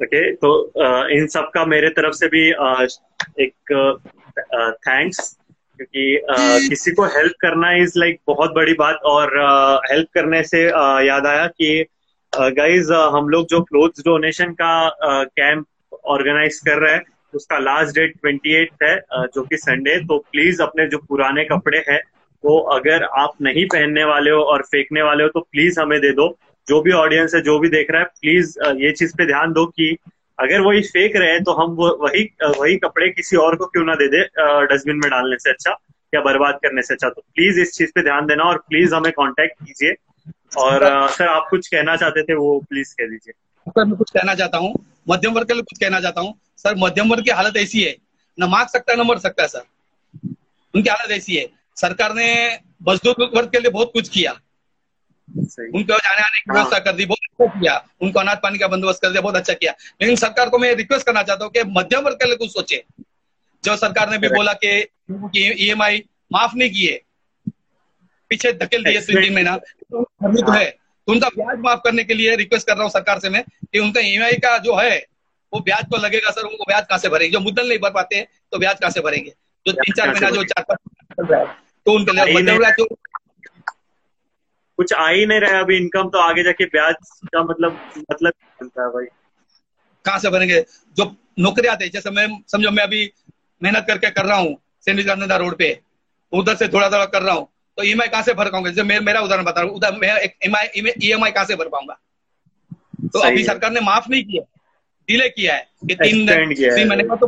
ओके 0.00 0.06
okay, 0.06 0.40
तो 0.40 1.08
इन 1.10 1.26
सब 1.26 1.50
का 1.54 1.64
मेरे 1.64 1.88
तरफ़ 1.90 2.14
से 2.14 2.26
भी 2.28 2.48
एक 3.44 3.72
थैंक्स 4.88 5.36
क्योंकि 5.78 6.68
किसी 6.68 6.90
को 6.90 7.04
हेल्प 7.06 7.32
करना 7.40 7.72
इज़ 7.72 7.98
लाइक 7.98 8.20
बहुत 8.26 8.52
बड़ी 8.54 8.74
बात 8.74 9.00
और 9.04 9.36
हेल्प 9.90 10.08
करने 10.14 10.42
से 10.42 10.62
याद 11.06 11.26
आया 11.26 11.46
कि 11.46 11.86
गाइज़ 12.32 12.92
हम 12.92 13.28
लोग 13.28 13.46
जो 13.46 13.60
क्लोथ 13.62 14.00
डोनेशन 14.04 14.52
का 14.52 14.72
कैंप 15.04 15.66
ऑर्गेनाइज 16.06 16.58
कर 16.58 16.78
रहे 16.78 16.94
हैं 16.94 17.04
उसका 17.34 17.58
लास्ट 17.58 17.94
डेट 17.94 18.12
ट्वेंटी 18.12 18.54
एट 18.54 18.82
है 18.82 18.96
जो 19.26 19.42
कि 19.42 19.56
संडे 19.56 19.98
तो 20.00 20.18
प्लीज़ 20.32 20.62
अपने 20.62 20.86
जो 20.86 20.98
पुराने 20.98 21.44
कपड़े 21.44 21.84
हैं 21.88 22.00
वो 22.44 22.58
अगर 22.58 23.04
आप 23.04 23.32
नहीं 23.42 23.64
पहनने 23.66 24.04
वाले 24.04 24.30
हो 24.30 24.42
और 24.42 24.62
फेंकने 24.62 25.02
वाले 25.02 25.22
हो 25.22 25.28
तो 25.28 25.40
प्लीज़ 25.40 25.80
हमें 25.80 26.00
दे 26.00 26.10
दो। 26.12 26.28
जो 26.66 26.80
भी 26.82 26.92
ऑडियंस 26.92 27.34
है 27.34 27.40
जो 27.40 27.58
भी 27.58 27.68
देख 27.68 27.90
रहा 27.90 28.00
है 28.00 28.06
प्लीज़ 28.20 28.58
ये 28.76 28.92
चीज़ 28.92 29.16
पे 29.16 29.26
ध्यान 29.26 29.52
दो 29.52 29.66
कि 29.66 29.96
अगर 30.38 30.60
वही 30.60 30.80
फेंक 30.80 31.16
रहे 31.16 31.30
हैं 31.32 31.42
तो 31.44 31.52
हम 31.52 31.70
वो 31.70 31.88
वही 32.02 32.22
वही 32.58 32.76
कपड़े 32.76 33.08
किसी 33.08 33.36
और 33.36 33.56
को 33.56 33.66
क्यों 33.66 33.84
ना 33.84 33.94
दे 33.94 34.08
दे 34.08 34.22
डस्टबिन 34.66 34.96
में 34.96 35.10
डालने 35.10 35.38
से 35.38 35.50
अच्छा 35.50 35.76
या 36.14 36.20
बर्बाद 36.20 36.58
करने 36.62 36.82
से 36.82 36.94
अच्छा। 36.94 37.08
तो 37.08 37.20
प्लीज़ 37.34 37.60
इस 37.60 37.72
चीज़ 37.72 37.90
पे 37.94 38.02
ध्यान 38.02 38.26
देना 38.26 38.44
और 38.44 38.58
प्लीज़ 38.58 38.94
हमें 38.94 39.12
कांटेक्ट 39.12 39.64
कीजिए। 39.66 39.94
और 40.58 41.08
सर 41.10 41.28
आप 41.28 41.46
कुछ 41.50 41.68
कहना 41.68 41.96
चाहते 41.96 42.22
थे 42.22 42.34
वो 42.34 42.58
प्लीज़ 42.70 42.94
कह 42.94 43.06
दीजिए। 43.06 43.32
सर 43.68 43.84
मैं 43.84 43.96
कुछ 43.96 44.10
कहना 44.10 44.34
चाहता 44.34 44.58
हूँ 44.58 44.74
मध्यम 45.08 45.32
वर्ग 45.32 45.46
के 45.46 45.54
लिए 45.54 45.62
कुछ 45.62 45.78
कहना 45.78 46.00
चाहता 46.00 46.20
हूँ। 46.20 46.34
सर 46.56 46.74
मध्यम 46.78 47.08
वर्ग 47.10 47.24
की 47.24 47.30
हालत 47.30 47.56
ऐसी 47.56 47.82
है। 47.82 47.96
न 48.38 48.44
मांग 48.44 48.66
सकता 48.66 48.92
है 48.92 48.98
न 48.98 49.06
मर 49.06 49.18
सकता 49.18 49.42
है 49.42 49.48
सर। 49.48 49.62
उनकी 50.74 50.90
हालत 50.90 51.10
ऐसी 51.10 51.36
है। 51.36 51.46
सरकार 51.76 52.14
ने 52.14 52.58
मजदूर 52.88 53.30
वर्ग 53.36 53.48
के 53.48 53.60
लिए 53.60 53.70
बहुत 53.70 53.90
कुछ 53.92 54.08
किया। 54.08 54.32
उनको 55.58 55.82
जाने 55.82 56.22
आने 56.22 56.38
की 56.38 56.52
व्यवस्था 56.52 56.76
हाँ। 56.76 56.84
कर 56.84 56.92
दी 56.92 57.06
बहुत 57.06 57.18
अच्छा 57.40 57.60
किया। 57.60 57.86
उनको 58.00 58.20
अनाज 58.20 58.36
पानी 58.42 58.58
का 58.58 58.68
बंदोबस्त 58.68 59.02
कर 59.02 59.10
दिया 59.10 59.20
बहुत 59.20 59.36
अच्छा 59.36 59.52
किया। 59.52 59.72
लेकिन 60.02 60.16
सरकार 60.16 60.48
को 60.48 60.58
मैं 60.58 60.74
रिक्वेस्ट 60.74 61.06
करना 61.06 61.22
चाहता 61.22 61.44
हूँ 61.44 61.52
कि 61.52 61.62
मध्यम 61.66 62.00
वर्ग 62.00 62.16
के 62.16 62.26
लिए 62.26 62.36
कुछ 62.36 62.52
सोचे। 62.52 62.82
जो 63.64 63.76
सरकार 63.76 64.10
ने 64.10 64.18
भी 64.18 64.28
बोला 64.28 64.52
कि 64.64 64.88
ई 65.36 65.68
एम 65.70 65.82
आई 65.82 66.02
माफ़ 66.32 66.56
नहीं 66.56 66.70
किए। 66.70 67.00
पीछे 68.30 68.52
धकेल 68.52 68.84
दिए 68.84 69.00
तीन 69.00 69.34
महीना। 69.34 69.56
तो 69.56 70.52
है। 70.52 70.76
उनका 71.08 71.28
ब्याज 71.28 71.58
माफ़ 71.58 71.80
करने 71.84 72.04
के 72.04 72.14
लिए 72.14 72.34
रिक्वेस्ट 72.36 72.66
कर 72.66 72.74
रहा 72.74 72.82
हूँ 72.82 72.90
सरकार 72.90 73.18
से 73.18 73.28
मैं 73.30 73.42
कि 73.72 73.78
उनका 73.78 74.00
ईएमआई 74.00 74.32
का 74.44 74.56
जो 74.58 74.76
है 74.76 74.96
वो 75.52 75.60
ब्याज 75.60 75.84
तो 75.84 75.96
लगेगा 75.96 76.30
सर 76.30 76.42
उनको 76.42 76.64
ब्याज 76.68 76.84
कहाँ 76.84 76.98
से 76.98 77.08
भरेंगे? 77.08 77.32
जो 77.32 77.40
मुद्दल 77.40 77.68
नहीं 77.68 77.78
भर 77.78 77.90
पाते 77.90 78.26
तो 78.52 78.58
ब्याज 78.58 78.78
कहाँ 78.80 78.90
से 78.90 79.00
भरेंगे? 79.00 79.32
जो 79.66 79.72
तीन 79.72 79.94
चार 79.94 80.10
महीना 80.10 80.30
जो 80.30 80.44
चार 80.44 80.64
पाँच 80.68 81.48
तो 81.86 81.92
उनके 81.92 82.12
लिए 82.12 82.86
कुछ 84.78 84.92
आ 84.92 85.08
ही 85.08 85.24
नहीं 85.26 85.40
रहा 85.40 85.60
अभी 85.60 85.76
इनकम 85.76 86.08
तो 86.08 86.18
आगे 86.18 86.42
जाके 86.42 86.64
ब्याज 86.64 86.94
का 87.24 87.42
मतलब 87.42 87.80
मतलब 88.10 88.32
बनता 88.60 88.82
है 88.82 88.88
भाई? 88.88 89.06
कहाँ 90.04 90.18
से 90.18 90.30
भरेंगे? 90.30 90.60
जो 90.96 91.14
नौकरी 91.38 91.68
आते 91.68 91.88
जैसे 91.88 92.10
मैं 92.10 92.26
समझो 92.48 92.70
मैं 92.70 92.82
अभी 92.82 93.10
मेहनत 93.62 93.84
करके 93.88 94.10
कर 94.10 94.24
रहा 94.24 94.36
हूँ 94.36 94.56
सैंडविच 94.84 95.06
रोड 95.32 95.56
पे 95.56 95.78
उधर 96.32 96.56
से 96.56 96.68
थोड़ा 96.68 96.88
थोड़ा 96.90 97.04
कर 97.06 97.22
रहा 97.22 97.34
हूँ 97.34 97.48
तो 97.78 97.84
ई 97.84 97.94
कहाँ 97.94 98.22
से 98.22 98.32
भर 98.34 98.50
पाऊँगा 98.50 98.70
जैसे 98.70 98.82
मैं 98.82 98.98
मेरा 99.00 99.20
उदाहरण 99.20 99.44
बता 99.44 99.60
रहा 99.60 99.70
हूँ। 99.70 99.76
उधर 99.76 99.92
मैं 99.96 100.08
ई 100.16 101.10
एम 101.10 101.24
आई 101.24 101.30
कहाँ 101.30 101.44
से 101.46 101.56
भर 101.56 101.68
पाऊँगा? 101.68 101.98
तो 103.04 103.18
अभी 103.20 103.44
सरकार 103.44 103.70
ने 103.70 103.80
माफ़ 103.80 104.08
नहीं 104.10 104.22
किया। 104.24 104.42
डिले 105.08 105.28
किया 105.28 105.54
है 105.54 105.68
कि 105.88 105.94
तीन 105.96 106.26
तीन 106.26 106.88
महीने 106.88 107.02
का 107.04 107.16
तो 107.16 107.26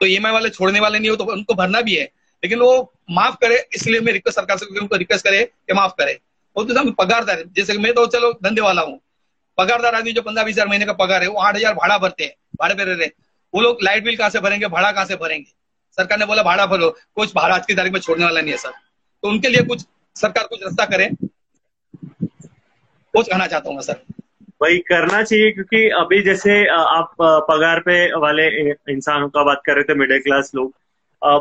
तो 0.00 0.06
ईएमआई 0.06 0.32
वाले 0.32 0.48
छोड़ने 0.50 0.80
वाले 0.80 0.98
नहीं 0.98 1.10
हो 1.10 1.16
तो 1.16 1.24
उनको 1.32 1.54
भरना 1.54 1.80
भी 1.80 1.94
है। 1.94 2.04
लेकिन 2.42 2.58
वो 2.60 2.92
माफ़ 3.10 3.34
करे 3.42 3.56
इसलिए 3.74 4.00
मैं 4.00 4.12
रिक्वेस्ट 4.12 4.38
सरकार 4.38 4.58
से 4.58 4.66
उनको 4.80 4.96
रिक्वेस्ट 4.96 5.24
करे 5.24 5.42
कि 5.44 5.74
माफ़ 5.74 5.92
करे। 5.98 6.18
वो 6.56 6.64
तो 6.64 6.90
पगारदार 6.94 7.42
जैसे 7.56 7.78
मैं 7.78 7.92
तो 7.94 8.06
चलो 8.08 8.32
धंधे 8.44 8.60
वाला 8.60 8.82
हूँ। 8.82 8.98
पगारदार 9.58 9.94
आदमी 9.94 10.12
जो 10.12 10.22
पंद्रह 10.22 10.44
बीस 10.44 10.54
हज़ार 10.54 10.68
महीने 10.68 10.86
का 10.86 10.92
पगार 10.94 11.22
है 11.22 11.28
वो 11.28 11.40
आठ 11.40 11.56
हज़ार 11.56 11.74
भाड़ा 11.74 11.98
भरते 11.98 12.24
हैं। 12.24 12.34
भाड़े 12.60 12.74
पे 12.74 12.84
रह 12.84 12.94
रहे 12.94 13.10
वो 13.54 13.60
लोग 13.60 13.82
लाइट 13.82 14.04
बिल 14.04 14.16
कहाँ 14.16 14.30
से 14.30 14.40
भरेंगे? 14.40 14.66
भाड़ा 14.68 14.90
कहाँ 14.92 15.04
से 15.04 15.16
भरेंगे? 15.16 15.50
सरकार 15.98 16.18
ने 16.18 16.26
बोला 16.26 16.42
भाड़ा 16.42 16.66
भरो। 16.66 16.90
कुछ 17.14 17.34
भाड़ा 17.34 17.54
आज 17.54 17.66
की 17.66 17.74
तारीख 17.74 17.92
में 17.92 18.00
छोड़ने 18.00 18.24
वाला 18.24 18.40
नहीं 18.40 18.52
है 18.52 18.58
सर। 18.58 18.72
तो 19.22 19.28
उनके 19.28 19.48
लिए 19.48 19.62
कुछ, 19.62 19.84
सरकार 20.16 20.44
कुछ 20.44 20.62
रास्ता 20.62 20.84
करे। 20.86 21.08
कुछ 23.14 23.28
कहना 23.28 23.46
चाहता 23.46 23.70
हूँ 23.70 23.80
सर। 23.82 24.00
वही 24.62 24.78
करना 24.88 25.22
चाहिए, 25.22 25.50
क्योंकि 25.52 25.88
अभी 25.96 26.20
जैसे 26.22 26.66
आप 26.68 27.14
पगार 27.48 27.80
पे 27.80 27.96
वाले 28.16 28.46
इंसानों 28.92 29.28
का 29.28 29.42
बात 29.44 29.62
कर 29.66 29.74
रहे 29.74 29.84
थे 29.84 29.94
मिडिल 29.94 30.20
क्लास 30.20 30.50
लोग। 30.54 30.72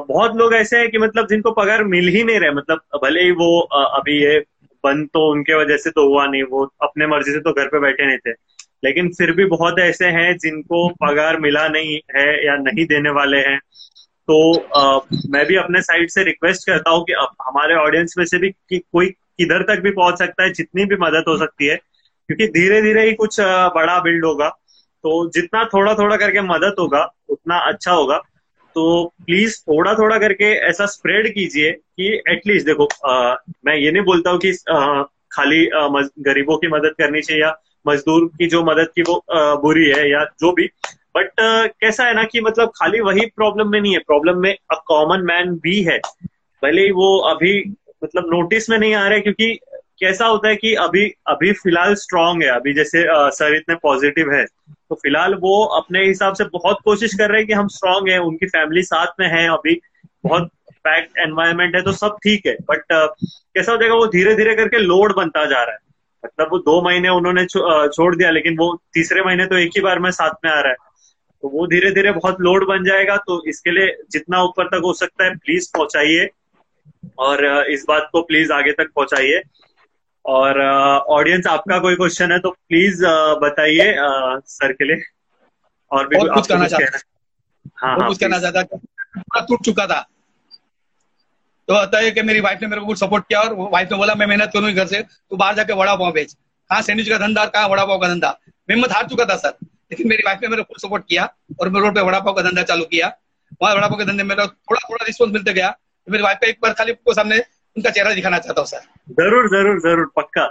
बहुत 0.08 0.36
लोग 0.36 0.53
ऐसे 0.53 0.77
हैं 0.77 0.89
कि 0.91 0.98
मतलब 0.98 1.27
जिनको 1.27 1.51
पगार 1.51 1.84
मिल 1.86 2.08
ही 2.08 2.24
नहीं 2.24 2.39
रहे 2.39 2.51
मतलब 2.51 2.82
भले 3.03 3.24
ही 3.24 3.32
वो 3.34 3.60
अभी 3.60 4.22
ये 4.24 4.39
बंद 4.84 5.08
तो 5.13 5.29
उनके 5.32 5.53
वजह 5.55 5.77
से 5.77 5.89
तो 5.89 6.08
हुआ 6.10 6.25
नहीं, 6.25 6.44
वो 6.44 6.65
अपने 6.82 7.08
मर्ज़ी 7.08 7.32
से 7.32 7.39
तो 7.39 7.53
घर 7.53 7.67
पे 7.67 7.79
बैठे 7.79 8.05
नहीं 8.08 8.17
थे। 8.17 8.32
लेकिन 8.84 9.10
फिर 9.10 9.32
भी 9.32 9.46
बहुत 9.46 9.79
ऐसे 9.79 10.05
हैं 10.12 10.38
जिनको 10.38 10.88
पगार 11.03 11.39
मिला 11.39 11.67
नहीं 11.67 12.00
है 12.15 12.46
या 12.46 12.55
नहीं 12.58 12.86
देने 12.86 13.10
वाले 13.12 13.38
हैं। 13.38 13.60
तो 14.27 14.38
आ, 14.75 15.00
मैं 15.29 15.46
भी 15.46 15.55
अपने 15.55 15.82
साइड 15.82 16.10
से 16.10 16.24
रिक्वेस्ट 16.24 16.65
करता 16.65 16.89
हूँ 16.89 17.03
कि 17.03 17.13
हमारे 17.48 17.75
ऑडियंस 17.75 18.15
में 18.17 18.25
से 18.25 18.38
भी 18.38 18.50
कि 18.50 18.79
कोई 18.79 19.10
किधर 19.10 19.63
तक 19.63 19.82
भी 19.82 19.91
पहुँच 19.91 20.17
सकता 20.20 20.44
है 20.44 20.53
जितनी 20.53 20.86
भी 20.86 20.96
मदद 20.96 21.25
हो 21.27 21.38
सकती 21.38 21.67
है 21.67 21.75
क्योंकि 21.75 22.48
धीरे 22.48 22.82
धीरे 22.82 23.05
ही 23.05 23.13
कुछ 23.13 23.39
बड़ा 23.75 24.00
बिल्ड 24.00 24.25
होगा। 24.25 24.50
तो 25.03 25.29
जितना 25.29 25.63
थोड़ा 25.65 25.94
थोड़ा 25.94 26.15
करके 26.17 26.41
मदद 26.41 26.75
होगा 26.79 27.13
उतना 27.29 27.58
अच्छा 27.58 27.91
होगा। 27.91 28.17
तो 28.75 29.13
प्लीज़ 29.25 29.62
थोड़ा 29.62 29.94
थोड़ा 29.94 30.17
करके 30.17 30.46
ऐसा 30.46 30.86
स्प्रेड 30.86 31.34
कीजिए 31.34 31.72
कि 31.72 32.22
एटलीस्ट 32.29 32.65
देखो 32.65 32.88
आ, 33.05 33.36
मैं 33.65 33.75
ये 33.75 33.91
नहीं 33.91 34.03
बोलता 34.03 34.29
हूँ 34.29 34.39
कि 34.39 34.51
आ, 34.70 35.03
खाली 35.32 35.67
आ, 35.67 35.88
गरीबों 36.20 36.58
की 36.58 36.67
मदद 36.67 36.96
करनी 36.98 37.22
चाहिए 37.22 37.44
या 37.44 37.55
मजदूर 37.88 38.25
की 38.38 38.48
जो 38.48 38.63
मदद 38.63 38.88
की 38.96 39.01
वो 39.01 39.24
आ, 39.34 39.55
बुरी 39.55 39.86
है 39.86 40.12
या 40.12 40.24
जो 40.39 40.51
भी 40.51 40.70
बट 41.15 41.27
uh, 41.27 41.67
कैसा 41.81 42.03
है 42.03 42.13
ना 42.13 42.24
कि 42.24 42.41
मतलब 42.41 42.72
खाली 42.75 43.00
वही 43.01 43.25
प्रॉब्लम 43.25 43.69
में 43.72 43.79
नहीं 43.81 43.93
है। 43.93 44.00
प्रॉब्लम 44.00 44.38
में 44.38 44.53
अ 44.72 44.75
कॉमन 44.88 45.22
मैन 45.25 45.53
भी 45.63 45.81
है। 45.84 45.98
भले 46.63 46.81
ही 46.81 46.91
वो 46.91 47.17
अभी 47.29 47.60
मतलब 48.03 48.24
नोटिस 48.25 48.69
में 48.69 48.77
नहीं 48.77 48.93
आ 48.95 49.07
रहे 49.07 49.19
क्योंकि 49.19 49.53
कैसा 50.00 50.25
होता 50.25 50.50
है 50.50 50.55
कि 50.55 50.74
अभी 50.75 51.05
अभी 51.27 51.51
फ़िलहाल 51.53 51.93
स्ट्रांग 51.95 52.41
है। 52.43 52.50
अभी 52.50 52.74
जैसे 52.74 53.05
सर 53.36 53.55
इतने 53.55 53.75
पॉजिटिव 53.75 54.31
है। 54.34 54.45
तो 54.45 54.95
फ़िलहाल 54.95 55.34
वो 55.36 55.63
अपने 55.75 56.05
हिसाब 56.05 56.34
से 56.34 56.43
बहुत 56.53 56.79
कोशिश 56.86 57.13
कर 57.13 57.29
रहे 57.29 57.38
हैं 57.38 57.48
कि 57.48 57.53
हम 57.53 57.67
स्ट्रांग 57.67 58.10
है 58.10 58.17
उनकी 58.19 58.48
फैमिली 58.48 58.84
साथ 58.84 59.19
में 59.19 59.27
है 59.27 59.48
अभी। 59.50 59.79
बहुत 60.24 60.50
पैक्ड 60.84 61.19
एनवायरमेंट 61.19 61.75
है 61.75 61.81
तो 61.81 61.91
सब 61.91 62.17
ठीक 62.24 62.45
है। 62.48 62.55
बट 62.69 62.84
कैसा 62.91 63.72
हो 63.72 63.77
जाएगा 63.77 63.95
वो 63.95 64.07
धीरे 64.07 64.36
धीरे 64.36 64.55
करके 64.55 64.79
लोड 64.79 65.15
बनता 65.15 65.45
जा 65.45 65.63
रहा 65.63 65.72
है। 65.72 65.79
मतलब 66.25 66.48
वो 66.51 66.57
दो 66.60 66.81
महीने 66.81 67.10
उन्होंने 67.10 67.45
छो, 67.45 67.88
छोड़ 67.88 68.15
दिया 68.15 68.29
लेकिन 68.29 68.57
वो 68.57 68.74
तीसरे 68.93 69.24
महीने 69.24 69.45
तो 69.45 69.57
एक 69.57 69.72
ही 69.75 69.81
बार 69.81 70.00
में 70.00 70.10
साथ 70.12 70.45
में 70.45 70.51
आ 70.51 70.60
रहा 70.60 70.69
है। 70.69 70.85
तो 71.46 71.50
वो 71.50 71.66
धीरे 71.68 71.90
धीरे 71.92 72.12
बहुत 72.12 72.40
लोड 72.42 72.66
बन 72.68 72.84
जाएगा 72.84 73.16
तो 73.18 73.36
इसके 73.48 73.72
लिए 73.72 73.96
जितना 74.12 74.42
ऊपर 74.44 74.68
तक 74.68 74.82
हो 74.86 74.94
सकता 74.94 75.24
है 75.24 75.36
प्लीज़ 75.36 75.70
पहुंचाइए। 75.74 76.28
और 77.20 77.46
इस 77.72 77.84
बात 77.88 78.08
को 78.12 78.22
प्लीज़ 78.22 78.52
आगे 78.52 78.72
तक 78.72 78.90
पहुंचाइए। 78.96 79.42
और 80.25 80.60
ऑडियंस 81.10 81.48
आपका 81.48 81.78
कोई 81.80 81.96
क्वेश्चन 81.96 82.32
है 82.32 82.40
तो 82.40 82.52
प्लीज़ 82.52 83.04
बताइए 83.44 83.94
सर 84.48 84.72
के 84.74 84.86
लिए। 84.86 85.04
और 85.92 86.08
भी 86.08 86.18
और 86.18 86.34
कुछ 86.34 86.48
कहना 86.48 86.68
चाहता 86.68 87.00
हाँ। 87.75 87.96
हाँ 87.98 88.08
कुछ 88.08 88.18
कहना 88.18 88.40
चाहता 88.40 89.42
टूट 89.42 89.64
चुका 89.66 89.86
था। 89.88 90.00
तो 91.68 91.74
होता 91.75 92.00
है 92.00 92.12
कि 92.12 92.22
मेरी 92.24 92.42
वाइफ 92.42 92.60
ने 92.62 92.68
मेरे 92.68 92.82
को 92.82 92.96
सपोर्ट 92.96 93.28
किया 93.28 93.42
और 93.42 93.70
वाइफ 93.72 93.92
ने 93.92 93.98
बोला 93.98 94.16
मैं 94.16 94.28
मेहनत 94.28 94.52
करूँगी 94.54 94.74
घर 94.74 94.88
से 94.88 95.02
तू 95.02 95.36
बाहर 95.36 95.56
जाके 95.56 95.74
वड़ा 95.75 95.96
पाव 95.96 96.12
बेच। 96.14 96.34
कहा 96.34 96.82
सैंडविच 96.82 97.10
का 97.10 97.18
धंधा 97.18 97.46
कहा 97.48 97.66
वड़ा 97.68 97.86
पाव 97.86 98.00
का 98.00 98.08
धंधा? 98.08 98.38
मैं 98.70 98.75
मत 98.75 98.92
हार 98.92 99.08
चुका 99.08 99.25
था 99.25 99.36
सर 99.38 99.58
लेकिन 99.92 100.08
मेरी 100.10 100.24
वाइफ 100.25 100.39
ने 100.42 100.48
मेरे 100.48 100.63
फुल 100.63 100.77
सपोर्ट 100.82 101.04
किया 101.10 101.25
और 101.60 101.70
मैं 101.70 101.82
रोड 101.82 101.96
पे 101.96 102.01
वड़ा 102.04 102.20
पाव 102.20 102.34
का 102.34 102.42
धंधा 102.42 102.63
चालू 102.63 102.86
किया। 102.92 103.08
वहाँ 103.62 103.74
वड़ा 103.75 103.88
पाव 103.88 103.98
के 103.98 104.06
धंधे 104.06 104.24
में 104.24 104.38
थोड़ा 104.38 104.80
थोड़ा 104.82 105.06
रिस्पॉन्स 105.06 105.34
मिलते 105.34 105.54
गया। 105.54 105.70
तो 105.72 106.12
मेरी 106.12 106.24
वाइफ 106.24 106.38
का 106.42 106.48
एक 106.50 106.60
बार 106.63 106.74
खाली 106.74 106.94
को 106.94 107.13
सामने 107.13 107.38
उनका 107.75 107.89
चेहरा 107.89 108.13
दिखाना 108.13 108.38
चाहता 108.39 108.62
हूँ 108.62 108.68
सर 108.68 108.82
ज़रूर 109.20 109.50
ज़रूर 109.50 109.80
ज़रूर 109.82 110.12
पक्का। 110.18 110.46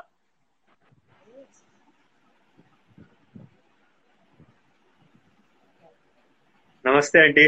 नमस्ते 6.84 7.18
आंटी। 7.20 7.46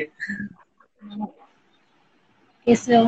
कैसे 2.66 2.96
हो? 2.96 3.04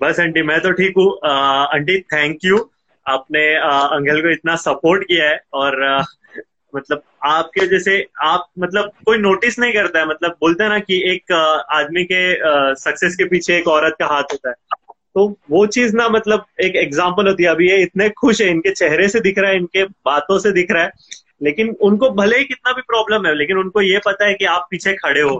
बस 0.00 0.20
आंटी 0.20 0.42
मैं 0.42 0.60
तो 0.62 0.70
ठीक 0.72 0.94
हूँ। 0.98 1.08
आंटी 1.26 2.00
थैंक 2.12 2.44
यू 2.44 2.58
आपने 3.06 3.42
अंकल 3.56 4.20
को 4.22 4.30
इतना 4.32 4.54
सपोर्ट 4.58 5.02
किया 5.04 5.28
है 5.28 5.40
और 5.54 5.82
मतलब 6.76 7.02
आपके 7.26 7.66
जैसे 7.66 8.06
आप 8.22 8.46
मतलब 8.58 8.90
कोई 9.06 9.18
नोटिस 9.18 9.58
नहीं 9.58 9.72
करता 9.72 9.98
है 9.98 10.08
मतलब 10.08 10.36
बोलते 10.40 10.64
हैं 10.64 10.70
ना 10.70 10.78
कि 10.78 11.02
एक 11.12 11.32
आदमी 11.72 12.04
के 12.04 12.22
सक्सेस 12.74 13.16
के 13.16 13.24
पीछे 13.24 13.56
एक 13.58 13.68
औरत 13.68 13.96
का 13.98 14.06
हाथ 14.06 14.32
होता 14.32 14.48
है। 14.48 14.54
तो 15.14 15.26
वो 15.50 15.66
चीज़ 15.66 15.96
ना 15.96 16.08
मतलब 16.08 16.44
एक 16.60 16.76
एग्ज़ाम्पल 16.76 17.28
होती 17.28 17.42
है। 17.42 17.48
अभी 17.50 17.68
ये 17.70 17.76
इतने 17.82 18.08
खुश 18.10 18.40
है 18.42 18.48
इनके 18.48 18.70
चेहरे 18.70 19.08
से 19.08 19.20
दिख 19.20 19.38
रहा 19.38 19.50
है 19.50 19.56
इनके 19.56 19.84
बातों 19.84 20.38
से 20.38 20.52
दिख 20.52 20.70
रहा 20.70 20.82
है 20.82 20.90
लेकिन 21.42 21.76
उनको 21.80 22.10
भले 22.10 22.38
ही 22.38 22.44
कितना 22.44 22.72
भी 22.72 22.82
प्रॉब्लम 22.82 23.26
है 23.26 23.34
लेकिन 23.34 23.58
उनको 23.58 23.80
ये 23.80 24.00
पता 24.06 24.26
है 24.26 24.34
कि 24.34 24.44
आप 24.44 24.66
पीछे 24.70 24.92
खड़े 24.94 25.20
हो 25.20 25.36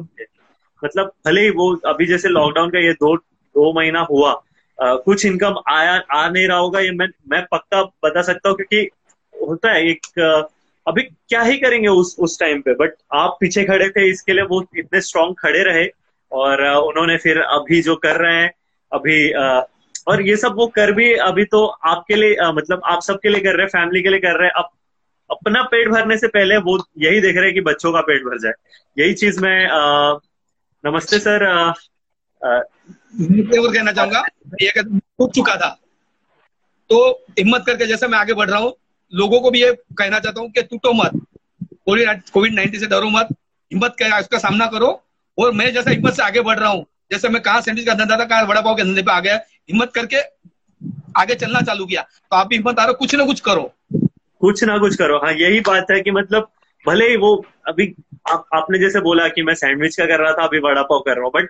मतलब 0.83 1.13
भले 1.27 1.41
ही 1.41 1.51
वो 1.51 1.75
अभी 1.87 2.07
जैसे 2.07 2.29
लॉकडाउन 2.29 2.71
का 2.71 2.79
ये 2.79 2.93
दो 2.93 3.17
दो 3.17 3.73
महीना 3.73 4.01
हुआ 4.01 4.31
आ, 4.79 4.95
कुछ 4.97 5.25
इनकम 5.27 5.55
आया 5.69 5.93
आ 6.13 6.29
नहीं 6.29 6.47
रहा 6.49 6.59
होगा 6.59 6.81
ये 6.81 6.91
मैं 6.91 7.09
मैं 7.29 7.45
पक्का 7.53 7.83
बता 8.05 8.23
सकता 8.23 8.49
हूँ 8.49 8.57
क्योंकि 8.57 8.89
होता 9.35 9.73
है 9.73 9.89
एक 9.89 10.07
अभी 10.91 11.03
क्या 11.03 11.43
ही 11.43 11.57
करेंगे 11.59 11.89
उस 11.91 12.15
उस 12.19 12.39
टाइम 12.41 12.61
पे? 12.61 12.75
बट 12.75 12.95
आप 13.15 13.37
पीछे 13.41 13.65
खड़े 13.65 13.89
थे, 13.91 14.09
इसके 14.11 14.33
लिए 14.33 14.45
वो 14.45 14.65
इतने 14.79 15.01
स्ट्रांग 15.01 15.35
खड़े 15.39 15.63
रहे 15.65 15.87
और 16.33 16.63
उन्होंने 16.63 17.17
फिर 17.19 17.41
अभी 17.41 17.81
जो 17.83 17.97
कर 17.99 18.17
रहे 18.17 18.35
हैं, 18.35 18.51
अभी 18.93 19.33
और 20.09 20.23
ये 20.23 20.37
सब 20.37 20.55
वो 20.57 20.67
कर 20.69 20.93
भी 20.93 21.13
अभी 21.23 21.45
तो 21.47 21.65
आपके 21.67 22.15
लिए 22.17 22.51
मतलब 22.53 22.83
आप 22.85 23.03
सबके 23.03 23.29
लिए 23.29 23.41
कर 23.41 23.57
रहे 23.57 23.63
हैं 23.63 23.71
फैमिली 23.71 24.03
के 24.03 24.09
लिए 24.09 24.21
कर 24.21 24.39
रहे 24.39 24.49
हैं। 24.49 24.55
अब 24.55 24.69
अपना 25.31 25.63
पेट 25.65 25.89
भरने 25.89 26.17
से 26.19 26.29
पहले 26.29 26.57
वो 26.61 26.77
यही 26.99 27.21
देख 27.21 27.37
रहे 27.37 27.45
हैं 27.45 27.55
कि 27.55 27.61
बच्चों 27.63 27.93
का 27.93 28.01
पेट 28.03 28.23
भर 28.23 28.39
जाए। 28.39 28.53
यही 28.97 29.15
चीज़ 29.15 29.41
मैं 29.41 29.69
नमस्ते 30.85 31.19
सर 31.19 31.45
मैं 32.43 33.59
और 33.59 33.73
कहना 33.75 33.93
चाहूँगा 33.93 34.23
चुका 35.29 35.57
था। 35.57 35.69
तो 36.91 36.99
हिम्मत 37.39 37.63
करके 37.67 37.87
जैसे 37.87 38.07
मैं 38.09 38.19
आगे 38.19 38.35
बढ़ 38.35 38.49
रहा 38.51 38.59
हूँ 38.59 38.73
लोगों 39.13 39.41
को 39.41 39.51
भी 39.51 39.63
ये 39.63 39.73
कहना 39.99 40.19
चाहता 40.19 40.41
हूँ 40.41 40.51
कि 40.51 40.63
टूटो 40.63 40.93
मत 40.95 41.21
कोविड 41.89 42.55
नाइन्टीन 42.55 42.81
से 42.81 42.87
डरो 42.87 43.11
मत 43.11 43.29
हिम्मत 43.73 43.97
कर 43.99 44.19
उसका 44.21 44.39
सामना 44.39 44.67
करो। 44.69 45.01
और 45.39 45.53
मैं 45.53 45.73
जैसा 45.73 45.91
हिम्मत 45.91 46.15
से 46.15 46.23
आगे 46.23 46.41
बढ़ 46.43 46.59
रहा 46.59 46.69
हूँ 46.71 46.85
जैसे 47.13 47.29
मैं 47.29 47.41
कहा 47.43 47.61
सैंडविच 47.61 47.87
का 47.87 47.95
धंधा 47.95 48.17
था 48.19 48.25
कहा 48.25 48.45
बड़ा 48.45 48.61
पाव 48.61 48.75
के 48.75 48.83
धंधे 48.83 49.03
पे 49.03 49.13
आ 49.13 49.21
गया 49.21 49.37
हिम्मत 49.71 49.93
करके 49.95 50.21
आगे 51.17 51.35
चलना 51.35 51.61
चालू 51.63 51.87
किया। 51.87 52.03
तो 52.03 52.37
आप 52.37 52.47
भी 52.47 52.57
हिम्मत 52.57 52.79
आ 52.79 52.85
रहे 52.85 52.89
हो 52.89 52.99
कुछ 52.99 53.15
ना 53.15 53.25
कुछ 53.27 53.41
करो। 53.41 53.63
कुछ 54.41 54.63
ना 54.65 54.77
कुछ 54.79 54.97
करो। 54.97 55.19
हाँ 55.19 55.33
यही 55.35 55.61
बात 55.61 55.91
है 55.91 56.01
कि 56.01 56.11
मतलब 56.11 56.49
भले 56.85 57.09
ही 57.09 57.17
वो 57.17 57.35
अभी 57.69 57.95
आप, 58.31 58.45
आपने 58.55 58.79
जैसे 58.79 59.01
बोला 59.01 59.29
कि 59.29 59.43
मैं 59.43 59.55
सैंडविच 59.55 59.97
का 59.97 60.07
कर 60.07 60.21
रहा 60.21 60.33
था 60.33 60.45
अभी 60.45 60.59
वड़ा 60.61 60.83
पाव 60.83 61.01
कर 61.01 61.17
रहा 61.17 61.25
हूँ 61.25 61.33
बट 61.35 61.49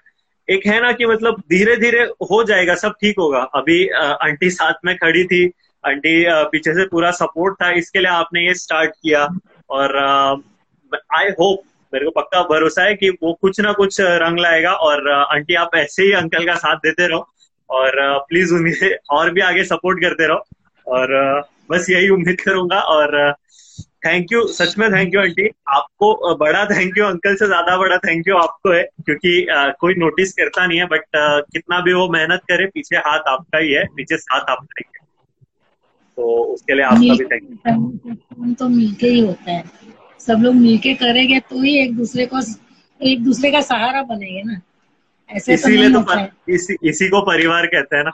एक 0.48 0.66
है 0.66 0.80
ना 0.82 0.92
कि 0.92 1.06
मतलब 1.06 1.42
धीरे 1.50 1.76
धीरे 1.76 2.02
हो 2.30 2.42
जाएगा 2.44 2.74
सब 2.74 2.94
ठीक 3.00 3.18
होगा। 3.18 3.38
अभी 3.54 3.86
आंटी 3.88 4.50
साथ 4.50 4.84
में 4.84 4.96
खड़ी 4.96 5.24
थी 5.24 5.46
आंटी 5.84 6.24
पीछे 6.52 6.74
से 6.74 6.86
पूरा 6.86 7.10
सपोर्ट 7.10 7.54
था 7.62 7.70
इसके 7.78 7.98
लिए 7.98 8.10
आपने 8.10 8.46
ये 8.46 8.54
स्टार्ट 8.54 8.90
किया। 8.92 9.26
और 9.70 9.96
आई 11.16 11.28
होप 11.40 11.62
मेरे 11.92 12.04
को 12.04 12.10
पक्का 12.20 12.42
भरोसा 12.48 12.82
है 12.82 12.94
कि 12.94 13.08
वो 13.22 13.32
कुछ 13.42 13.60
ना 13.60 13.72
कुछ 13.72 14.00
रंग 14.00 14.38
लाएगा 14.38 14.72
और 14.88 15.10
आंटी 15.10 15.54
आप 15.54 15.70
ऐसे 15.76 16.02
ही 16.02 16.12
अंकल 16.12 16.46
का 16.46 16.54
साथ 16.56 16.76
देते 16.84 17.06
रहो। 17.06 17.26
और 17.70 17.92
प्लीज़ 18.28 18.54
उन्हें 18.54 18.90
और 19.10 19.30
भी 19.30 19.40
आगे 19.40 19.64
सपोर्ट 19.64 20.00
करते 20.02 20.26
रहो। 20.28 20.44
और 20.86 21.42
बस 21.70 21.86
यही 21.90 22.08
उम्मीद 22.08 22.40
करूँगा 22.40 22.80
और 22.92 23.32
थैंक 24.06 24.32
यू 24.32 24.46
सच 24.48 24.76
में 24.78 24.88
थैंक 24.92 25.14
यू 25.14 25.20
आंटी। 25.20 25.48
आपको 25.68 26.34
बड़ा 26.36 26.64
थैंक 26.66 26.98
यू 26.98 27.04
अंकल 27.04 27.34
से 27.36 27.46
ज़्यादा 27.46 27.76
बड़ा 27.76 27.98
थैंक 27.98 28.28
यू 28.28 28.36
आपको 28.36 28.72
है 28.72 28.82
क्योंकि 28.82 29.46
uh, 29.52 29.72
कोई 29.80 29.94
नोटिस 29.98 30.32
करता 30.32 30.66
नहीं 30.66 30.78
है 30.78 30.86
बट 30.86 31.00
uh, 31.00 31.42
कितना 31.52 31.80
भी 31.80 31.92
वो 31.92 32.08
मेहनत 32.08 32.40
करे 32.48 32.66
पीछे 32.74 32.96
हाथ 32.98 33.28
आपका 33.28 33.58
ही 33.58 33.72
है 33.72 33.84
पीछे 33.96 34.16
साथ 34.16 34.50
आपका 34.50 34.80
ही 34.80 34.90
है। 34.94 34.99
तो 36.16 36.42
उसके 36.44 36.74
लिए 36.74 36.84
आपका 36.84 37.14
भी 37.14 37.24
थैंक 37.24 38.06
यू 38.06 38.54
तो 38.54 38.68
मिलके 38.68 39.06
ही 39.06 39.20
होता 39.20 39.52
है। 39.52 39.64
सब 40.20 40.42
लोग 40.42 40.54
मिलके 40.54 40.94
करेंगे 40.94 41.38
तो 41.40 41.62
ही 41.62 41.76
एक 41.78 41.96
दूसरे 41.96 42.26
को 42.26 42.40
एक 43.00 43.22
दूसरे 43.24 43.50
का 43.50 43.60
सहारा 43.60 44.02
बनेंगे 44.02 44.42
ना। 44.42 44.60
ऐसे 45.30 45.52
तो 45.52 45.54
इसीलिए 45.54 45.92
तो, 45.92 46.00
तो 46.00 46.52
इसी 46.54 46.76
इसी 46.84 47.08
को 47.08 47.20
परिवार 47.22 47.66
कहते 47.66 47.96
हैं 47.96 48.04
ना। 48.04 48.12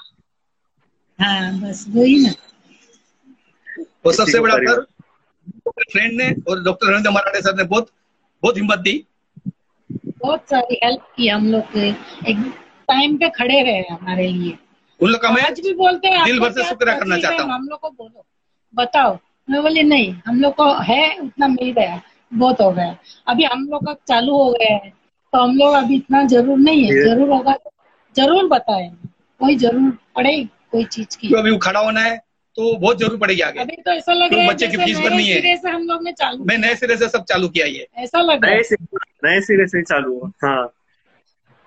हाँ 1.19 1.61
बस 1.61 1.85
वही 1.89 2.17
ना। 2.27 2.33
वो 4.07 4.13
सबसे 4.13 4.41
बड़ा 4.41 4.57
फ्रेंड 5.69 6.13
ने 6.13 6.31
और 6.49 6.63
डॉक्टर 6.63 6.91
रविंद्र 6.91 7.11
मराठे 7.11 7.41
सर 7.41 7.57
ने 7.57 7.65
बहुत 7.65 7.91
बहुत 8.43 8.57
हिम्मत 8.57 8.79
दी। 8.79 9.05
बहुत 9.97 10.41
सारी 10.51 10.81
हेल्प 10.85 11.09
की 11.17 11.29
हम 11.29 11.47
लोग 11.47 11.77
एक 11.77 12.53
टाइम 12.89 13.17
पे 13.17 13.29
खड़े 13.29 13.63
रहे 13.63 13.81
हमारे 13.91 14.29
लिए। 14.29 14.57
उन 15.01 15.11
लोग 15.11 15.21
का 15.23 15.31
मैं 15.31 15.43
आज 15.43 15.61
भी 15.61 15.73
बोलते 15.75 16.09
हैं 16.09 16.25
दिल 16.25 16.39
भर 16.41 16.53
से 16.53 16.65
शुक्रिया 16.65 16.99
करना 16.99 17.19
चाहता 17.19 17.43
हूँ। 17.43 17.53
हम 17.53 17.69
लोग 17.69 17.81
को 17.81 17.91
बोलो। 17.91 18.25
बताओ। 18.75 19.19
मैं 19.49 19.63
बोली 19.63 19.83
नहीं 19.85 20.13
हम 20.27 20.41
लोग 20.41 20.55
को 20.55 20.73
है 20.83 21.03
उतना 21.21 21.49
मिल 21.49 21.71
गया 21.73 22.01
बहुत 22.33 22.61
हो 22.61 22.71
गया। 22.73 22.97
अभी 23.29 23.45
हम 23.45 23.67
लोग 23.71 23.87
का 23.87 23.95
चालू 24.09 24.37
हो 24.37 24.51
गया 24.53 24.75
है 24.75 24.93
तो 25.33 25.39
हम 25.39 25.57
लोग 25.57 25.75
अभी 25.75 25.97
इतना 25.97 26.23
ज़रूर 26.27 26.59
नहीं 26.59 26.85
है। 26.85 27.05
ज़रूर 27.05 27.31
होगा 27.31 27.55
ज़रूर 28.17 28.49
बताए। 28.49 28.89
कोई 29.41 29.57
ज़रूर 29.59 29.91
पड़े 30.17 30.33
कोई 30.73 30.85
चीज़ 30.87 31.17
की। 31.19 31.29
तो 31.29 31.39
अभी 31.39 31.57
खड़ा 31.59 31.81
होना 31.81 32.01
है 32.01 32.17
तो 32.59 32.77
बहुत 32.77 32.99
ज़रूर 32.99 33.19
पड़ेगी 33.19 33.41
आगे। 33.43 33.61
अभी 33.61 33.77
तो 33.77 33.93
ऐसा 33.93 34.13
लग 34.13 34.33
रहा 34.33 34.43
है 34.43 34.49
बच्चे 34.49 34.67
की 34.67 34.77
फ़ीस 34.77 34.99
भरनी 34.99 35.27
है? 35.27 35.35
सिरे 35.35 35.57
से 35.57 35.69
हम 35.71 35.83
लोग 35.83 36.03
ने 36.05 36.13
चालू 36.13 36.45
मैं 36.45 36.57
नए 36.59 36.75
सिरे 36.75 36.97
से 36.97 37.09
सब 37.09 37.25
चालू 37.25 37.49
किया 37.49 37.67
ये। 37.67 37.87
ऐसा 37.99 38.21
लग 38.23 38.45
रहा 38.45 38.55
है। 38.55 38.77
नए 39.25 39.41
सिरे 39.43 39.67
से 39.67 39.83
चालू 39.85 40.15
हुआ। 40.15 40.31
हाँ। 40.45 40.73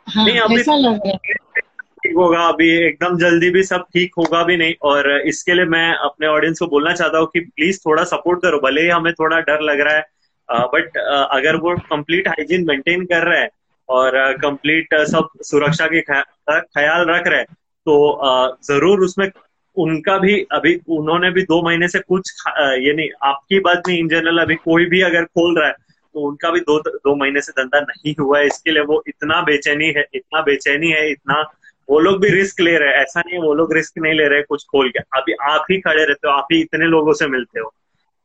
हाँ 0.07 0.25
नहीं 0.25 0.39
अभी 0.39 0.59
ऐसा 0.59 0.75
लग 0.77 1.01
रहा 1.05 1.17
है। 1.27 1.67
ठीक 2.03 2.15
होगा, 2.17 2.39
अभी 2.47 2.69
एकदम 2.77 3.17
जल्दी 3.17 3.49
भी 3.49 3.63
सब 3.63 3.85
ठीक 3.93 4.11
होगा 4.17 4.43
भी 4.43 4.57
नहीं। 4.57 4.73
और 4.83 5.09
इसके 5.21 5.53
लिए 5.53 5.65
मैं 5.67 5.93
अपने 5.95 6.27
ऑडियंस 6.27 6.59
को 6.59 6.67
बोलना 6.67 6.93
चाहता 6.93 7.17
हूँ 7.17 7.27
कि 7.33 7.39
प्लीज़ 7.41 7.79
थोड़ा 7.79 8.03
सपोर्ट 8.05 8.41
करो। 8.41 8.59
भले 8.59 8.81
ही 8.81 8.89
हमें 8.89 9.13
थोड़ा 9.13 9.39
डर 9.41 9.61
लग 9.63 9.79
रहा 9.79 9.95
है 9.95 10.05
बट 10.49 10.97
अगर 10.97 11.55
वो 11.57 11.75
कंप्लीट 11.89 12.27
हाइजीन 12.27 12.65
मेंटेन 12.67 13.05
कर 13.05 13.27
रहे 13.27 13.39
हैं 13.39 13.49
और 13.89 14.17
कंप्लीट 14.41 14.93
सब 15.09 15.27
सुरक्षा 15.43 15.87
के 15.87 16.01
ख्याल 16.01 17.05
रख 17.09 17.27
रहे 17.27 17.39
हैं 17.39 17.45
तो 17.85 18.57
ज़रूर 18.63 18.99
उसमें 19.01 19.29
उनका 19.77 20.17
भी 20.19 20.35
अभी 20.51 20.73
उन्होंने 20.91 21.29
भी 21.31 21.41
दो 21.43 21.61
महीने 21.63 21.87
से 21.87 21.99
कुछ 21.99 22.31
ये 22.49 22.93
नहीं, 22.93 23.09
आपकी 23.23 23.59
बात 23.59 23.87
नहीं 23.87 23.99
इन 23.99 24.07
जनरल 24.09 24.41
अभी 24.41 24.55
कोई 24.57 24.85
भी 24.85 25.01
अगर 25.01 25.23
खोल 25.25 25.59
रहा 25.59 25.67
है 25.67 25.73
तो 26.15 26.19
उनका 26.21 26.49
भी 26.51 26.59
दो 26.61 26.79
दो 26.79 27.15
महीने 27.15 27.41
से 27.41 27.51
धंधा 27.53 27.79
नहीं 27.81 28.13
हुआ 28.19 28.39
है। 28.39 28.45
इसके 28.47 28.71
लिए 28.71 28.83
वो 28.83 29.01
इतना 29.07 29.41
बेचैनी 29.43 29.87
है, 29.87 30.05
इतना 30.13 30.41
बेचैनी 30.41 30.91
है, 30.91 31.09
इतना 31.11 31.41
वो 31.89 31.99
लोग 31.99 32.21
भी 32.21 32.29
रिस्क 32.29 32.59
ले 32.59 32.77
रहे 32.77 32.89
हैं। 32.89 32.95
ऐसा 32.95 33.19
नहीं 33.19 33.37
है, 33.37 33.41
वो 33.41 33.53
लोग 33.53 33.73
रिस्क 33.73 33.93
नहीं 33.97 34.13
ले 34.13 34.27
रहे 34.27 34.41
कुछ 34.41 34.63
खोल 34.63 34.89
के। 34.89 34.99
अभी 34.99 35.33
आप 35.41 35.65
ही 35.71 35.79
खड़े 35.79 36.05
रहते 36.05 36.27
हो, 36.27 36.33
आप 36.33 36.47
ही 36.51 36.61
इतने 36.61 36.85
लोगों 36.85 37.13
से 37.13 37.27
मिलते 37.27 37.59
हो। 37.59 37.73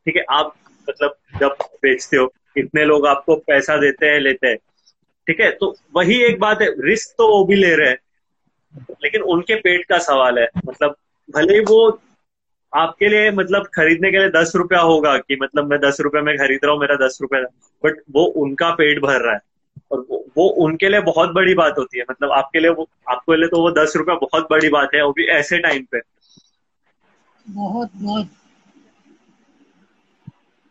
ठीक 0.05 0.15
है, 0.15 0.23
आप 0.29 0.55
मतलब 0.89 1.15
जब 1.39 1.55
बेचते 1.81 2.17
हो, 2.17 2.33
इतने 2.57 2.85
लोग 2.85 3.07
आपको 3.07 3.35
पैसा 3.35 3.77
देते 3.77 4.05
हैं, 4.05 4.19
लेते 4.19 4.47
हैं। 4.47 4.57
ठीक 5.27 5.39
है 5.39 5.51
तो 5.51 5.75
वही 5.95 6.21
एक 6.23 6.39
बात 6.39 6.61
है 6.61 6.67
रिस्क 6.79 7.15
तो 7.17 7.27
वो 7.27 7.45
भी 7.45 7.55
ले 7.55 7.75
रहे 7.75 7.89
हैं। 7.89 7.97
लेकिन 9.03 9.21
उनके 9.21 9.55
पेट 9.55 9.85
का 9.85 9.97
सवाल 9.97 10.39
है। 10.39 10.47
मतलब 10.67 10.95
भले 11.29 11.53
ही 11.53 11.59
वो 11.59 12.01
आपके 12.73 13.07
लिए 13.07 13.31
मतलब 13.31 13.67
खरीदने 13.75 14.11
के 14.11 14.17
लिए 14.17 14.29
दस 14.29 14.51
रुपया 14.55 14.79
होगा 14.79 15.17
कि 15.17 15.37
मतलब 15.41 15.69
मैं 15.69 15.79
दस 15.79 15.97
रुपए 16.01 16.21
में 16.21 16.37
खरीद 16.37 16.59
रहा 16.63 16.73
हूँ, 16.73 16.81
मेरा 16.81 16.95
दस 16.95 17.17
रुपया 17.21 17.41
बट 17.85 18.01
वो 18.11 18.23
उनका 18.23 18.69
पेट 18.69 18.99
भर 18.99 19.21
रहा 19.21 19.33
है। 19.33 19.39
और 19.95 20.05
वो, 20.09 20.25
वो 20.37 20.47
उनके 20.65 20.89
लिए 20.89 21.01
बहुत 21.01 21.29
बड़ी 21.29 21.53
बात 21.53 21.77
होती 21.77 21.99
है। 21.99 22.05
मतलब 22.09 22.31
आपके 22.31 22.59
लिए 22.59 22.69
वो 22.69 22.89
आपके 23.09 23.37
लिए 23.37 23.47
तो 23.47 23.61
वो 23.61 23.71
दस 23.71 23.93
रुपया 23.95 24.15
बहुत 24.15 24.47
बड़ी 24.51 24.69
बात 24.69 24.95
है 24.95 25.05
वो 25.05 25.11
भी 25.11 25.27
ऐसे 25.31 25.57
टाइम 25.59 25.85
पे। 25.91 25.99
बहुत 27.45 27.91
बहुत। 27.95 28.29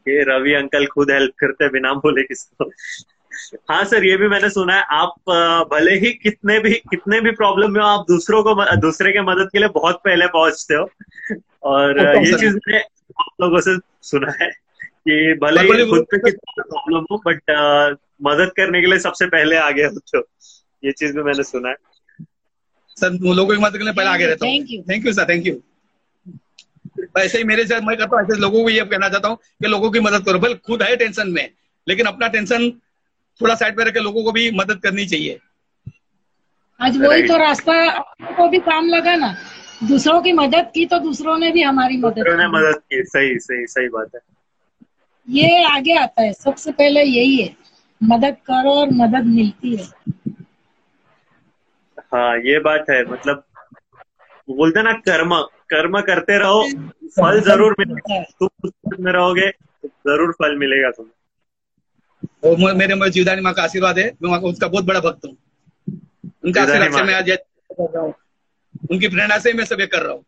ये 0.07 0.23
रवि 0.23 0.53
अंकल 0.55 0.87
खुद 0.87 1.11
हेल्प 1.11 1.33
करते 1.39 1.69
बिना 1.69 1.93
बोले 1.95 2.23
किसको। 2.23 2.71
हाँ 3.71 3.85
सर 3.85 4.05
ये 4.05 4.17
भी 4.17 4.29
मैंने 4.29 4.49
सुना 4.51 4.75
है 4.75 4.83
आप 4.91 5.15
भले 5.73 5.95
ही 5.95 6.11
कितने 6.13 6.59
भी 6.59 6.73
कितने 6.91 7.21
भी 7.21 7.31
प्रॉब्लम 7.31 7.71
में 7.71 7.81
हो 7.81 7.87
आप 7.87 8.05
दूसरों 8.09 8.43
को 8.43 8.55
दूसरे 8.77 9.13
के 9.13 9.23
मदद 9.23 9.49
के 9.53 9.59
लिए 9.59 9.69
बहुत 9.69 10.01
पहले 10.05 10.27
पहुँचते 10.27 10.75
हो। 10.75 10.89
और 11.63 12.01
ये 12.01 12.33
चीज़ 12.33 12.55
मैंने 12.57 12.79
आप 13.21 13.33
लोगों 13.41 13.61
से 13.61 13.77
सुना 14.03 14.33
है 14.43 14.51
कि 15.09 15.35
भले 15.43 15.61
ही 15.61 15.91
खुद 15.91 16.07
पे 16.11 16.19
कितना 16.19 16.63
प्रॉब्लम 16.63 17.07
हो 17.11 17.23
बट 17.27 17.97
मदद 18.21 18.53
करने 18.57 18.81
के 18.81 18.87
लिए 18.87 18.99
सबसे 19.01 19.27
पहले 19.29 19.57
आगे 19.59 19.85
होते 19.85 20.19
हो 20.19 20.23
ये 20.83 20.93
चीज़ 20.93 21.17
भी 21.17 21.23
मैंने 21.23 21.43
सुना 21.45 21.69
है। 21.69 21.77
सर 22.97 23.13
लोगों 23.35 23.55
की 23.55 23.61
मदद 23.61 23.79
के 23.79 23.85
लिए 23.85 23.93
पहले 23.93 24.11
आगे 24.11 24.27
रहता 24.27 24.47
हूँ। 24.47 24.53
Thank 24.91 25.07
you 25.07 25.13
sir 25.13 25.29
thank 25.29 25.47
you 25.47 25.61
ऐसे 27.19 27.39
ही 27.39 27.45
मेरे 27.45 27.65
साथ 27.67 27.81
मैं 27.83 27.97
करता 27.97 28.17
हूँ 28.17 28.25
ऐसे 28.25 28.41
लोगों 28.41 28.63
को 28.63 28.71
ये 28.71 28.85
कहना 28.85 29.09
चाहता 29.09 29.29
हूँ 29.29 29.37
कि 29.37 29.69
लोगों 29.69 29.91
की 29.91 30.01
मदद 30.01 30.25
करो। 30.27 30.39
भले 30.39 30.55
खुद 30.67 30.83
है 30.83 30.97
टेंशन 30.97 31.29
में 31.31 31.49
लेकिन 31.87 32.07
अपना 32.07 32.29
टेंशन 32.29 32.71
थोड़ा 33.41 33.55
साइड 33.55 33.77
पे 33.77 33.85
रख 33.85 33.95
के 33.95 34.01
लोगों 34.01 34.25
को 34.25 34.33
भी 34.33 34.51
मदद 34.51 34.81
करनी 34.83 35.07
चाहिए। 35.07 35.39
आज 36.81 36.97
वही 36.99 37.23
तो 37.29 37.37
रास्ता 37.37 37.75
को 38.37 38.49
भी 38.49 38.59
काम 38.61 38.89
लगा 38.89 39.15
ना। 39.17 39.35
दूसरों 39.85 40.21
की 40.23 40.33
मदद 40.33 40.71
की 40.75 40.85
तो 40.87 40.99
दूसरों 40.99 41.37
ने 41.39 41.51
भी 41.53 41.63
हमारी 41.63 41.97
मदद 41.97 42.29
ने 42.31 42.47
मदद 42.49 42.79
की 42.93 43.03
सही 43.05 43.39
सही 43.41 43.67
सही 43.67 43.89
बात 43.89 44.15
है। 44.15 44.21
ये 45.29 45.65
आगे 45.67 45.97
आता 45.99 46.23
है 46.23 46.33
सबसे 46.33 46.73
पहले 46.73 47.03
यही 47.03 47.37
है। 47.37 47.49
मदद 48.05 48.37
करो 48.47 48.73
और 48.81 48.91
मदद 48.95 49.27
मिलती 49.29 49.75
है। 49.77 49.85
हाँ 52.15 52.37
ये 52.41 52.59
बात 52.61 52.91
है 52.91 53.03
मतलब 53.05 53.45
बोलते 54.49 54.83
ना 54.83 54.93
कर्म 55.05 55.35
कर्म 55.71 56.01
करते 56.03 56.39
रहो 56.39 56.63
फल 57.17 57.41
ज़रूर 57.43 57.75
मिलेगा। 57.79 58.23
तुम 58.41 59.05
में 59.05 59.13
रहोगे 59.13 59.49
ज़रूर 59.87 60.33
फल 60.33 60.57
मिलेगा 60.59 60.91
तुम्हें। 60.91 61.15
और 62.45 62.75
मेरे 62.77 62.95
में 62.95 63.09
जीवदानी 63.11 63.41
माँ 63.43 63.53
का 63.55 63.63
आशीर्वाद 63.63 63.99
है 63.99 64.07
मैं 64.23 64.39
उसका 64.51 64.69
बहुत 64.69 64.85
बड़ा 64.85 65.01
भक्त 65.01 65.25
हूँ। 65.27 65.37
उनका 66.45 66.63
आशीर्वाद 66.63 66.93
से 66.93 67.03
मैं। 67.03 67.15
आज 67.15 67.31
कर 67.31 67.85
रहा 67.85 68.03
हूँ। 68.03 68.15
उनकी 68.91 69.09
प्रेरणा 69.09 69.39
से 69.39 69.53
मैं 69.53 69.65
सब 69.65 69.81
ये 69.81 69.87
कर 69.87 70.03
रहा 70.03 70.13
हूँ। 70.13 70.25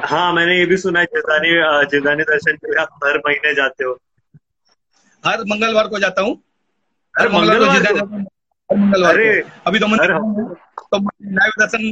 हाँ 0.00 0.32
मैंने 0.32 0.58
ये 0.58 0.64
भी 0.66 0.76
सुना 0.76 1.00
है 1.00 1.06
जिदानी 1.06 1.50
जिदानी 1.90 2.22
दर्शन 2.24 2.56
के 2.56 2.70
लिए 2.70 2.80
आप 2.82 2.98
हर 3.04 3.18
महीने 3.26 3.54
जाते 3.54 3.84
हो। 3.84 3.92
हर 5.24 5.44
मंगलवार 5.50 5.88
को 5.88 5.98
जाता 5.98 6.22
हूँ। 6.22 6.34
हर 7.14 7.28
मंगलवार 7.28 7.82
को 7.82 7.98
हर 8.70 8.76
मंगलवार 8.78 9.18
अभी 9.66 9.78
तो 9.78 9.86
मंदिर 9.86 10.12
तो 10.84 10.98
लाइव 11.32 11.52
दर्शन 11.60 11.82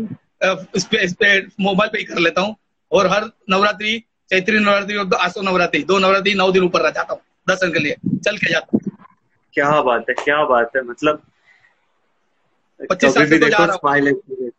इस 0.76 0.84
पे 0.84 1.02
इस 1.04 1.12
पे 1.14 1.38
मोबाइल 1.60 1.90
पे 1.92 1.98
ही 1.98 2.04
कर 2.04 2.18
लेता 2.18 2.40
हूँ। 2.40 2.54
और 2.92 3.06
हर 3.06 3.30
नवरात्रि 3.50 3.98
चैत्री 4.30 4.58
नवरात्रि 4.58 4.96
और 4.96 5.14
आसो 5.16 5.42
नवरात्रि 5.42 5.82
दो 5.84 5.98
नवरात्रि 5.98 6.34
नौ 6.34 6.50
दिन 6.52 6.64
ऊपर 6.64 6.82
रह 6.82 6.90
जाता 6.90 7.12
हूँ 7.12 7.20
दर्शन 7.48 7.72
के 7.72 7.78
लिए 7.78 7.96
चल 8.18 8.36
के 8.36 8.52
जाता 8.52 8.68
हूँ। 8.74 8.80
क्या 9.54 9.80
बात 9.82 10.04
है 10.08 10.14
क्या 10.14 10.44
बात 10.46 10.76
है 10.76 10.82
मतलब 10.82 11.22
पच्चीस 12.80 13.14
साल 13.14 13.26
से 13.26 13.38
तो 13.38 13.48
जा 13.48 13.64
रहा 13.64 13.88
हूँ। 13.88 14.50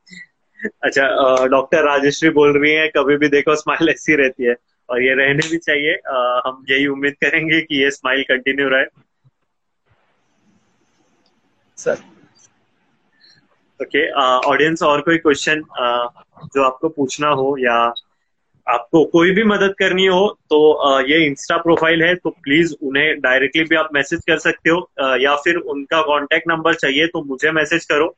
अच्छा 0.83 1.45
डॉक्टर 1.47 1.83
राजेश्वरी 1.85 2.33
बोल 2.33 2.57
रही 2.57 2.71
है 2.73 2.87
कभी 2.97 3.17
भी 3.17 3.27
देखो 3.29 3.55
स्माइल 3.55 3.89
ऐसी 3.89 4.15
रहती 4.15 4.43
है। 4.43 4.55
और 4.89 5.01
ये 5.03 5.13
रहने 5.15 5.49
भी 5.49 5.57
चाहिए। 5.59 5.95
आ, 5.95 6.41
हम 6.45 6.63
यही 6.69 6.87
उम्मीद 6.87 7.15
करेंगे 7.21 7.61
कि 7.61 7.83
ये 7.83 7.91
स्माइल 7.91 8.23
कंटिन्यू 8.23 8.69
रहे। 8.69 8.85
सर। 11.77 11.97
ओके 13.79 14.09
ऑडियंस 14.47 14.83
और 14.83 15.01
कोई 15.01 15.17
क्वेश्चन 15.17 15.61
जो 16.47 16.63
आपको 16.63 16.89
पूछना 16.89 17.27
हो 17.31 17.55
या 17.59 17.75
आपको 18.67 19.03
कोई 19.05 19.31
भी 19.31 19.43
मदद 19.43 19.73
करनी 19.79 20.05
हो 20.05 20.27
तो 20.49 20.59
ये 21.07 21.17
इंस्टा 21.25 21.57
प्रोफ़ाइल 21.57 22.03
है 22.03 22.13
तो 22.15 22.29
प्लीज़ 22.43 22.73
उन्हें 22.81 23.19
डायरेक्टली 23.21 23.63
भी 23.63 23.75
आप 23.75 23.89
मैसेज 23.93 24.21
कर 24.27 24.37
सकते 24.39 24.69
हो। 24.69 25.17
या 25.17 25.35
फिर 25.37 25.55
उनका 25.55 26.01
कांटेक्ट 26.01 26.47
नंबर 26.47 26.73
चाहिए 26.75 27.07
तो 27.07 27.23
मुझे 27.23 27.51
मैसेज 27.51 27.85
करो। 27.85 28.15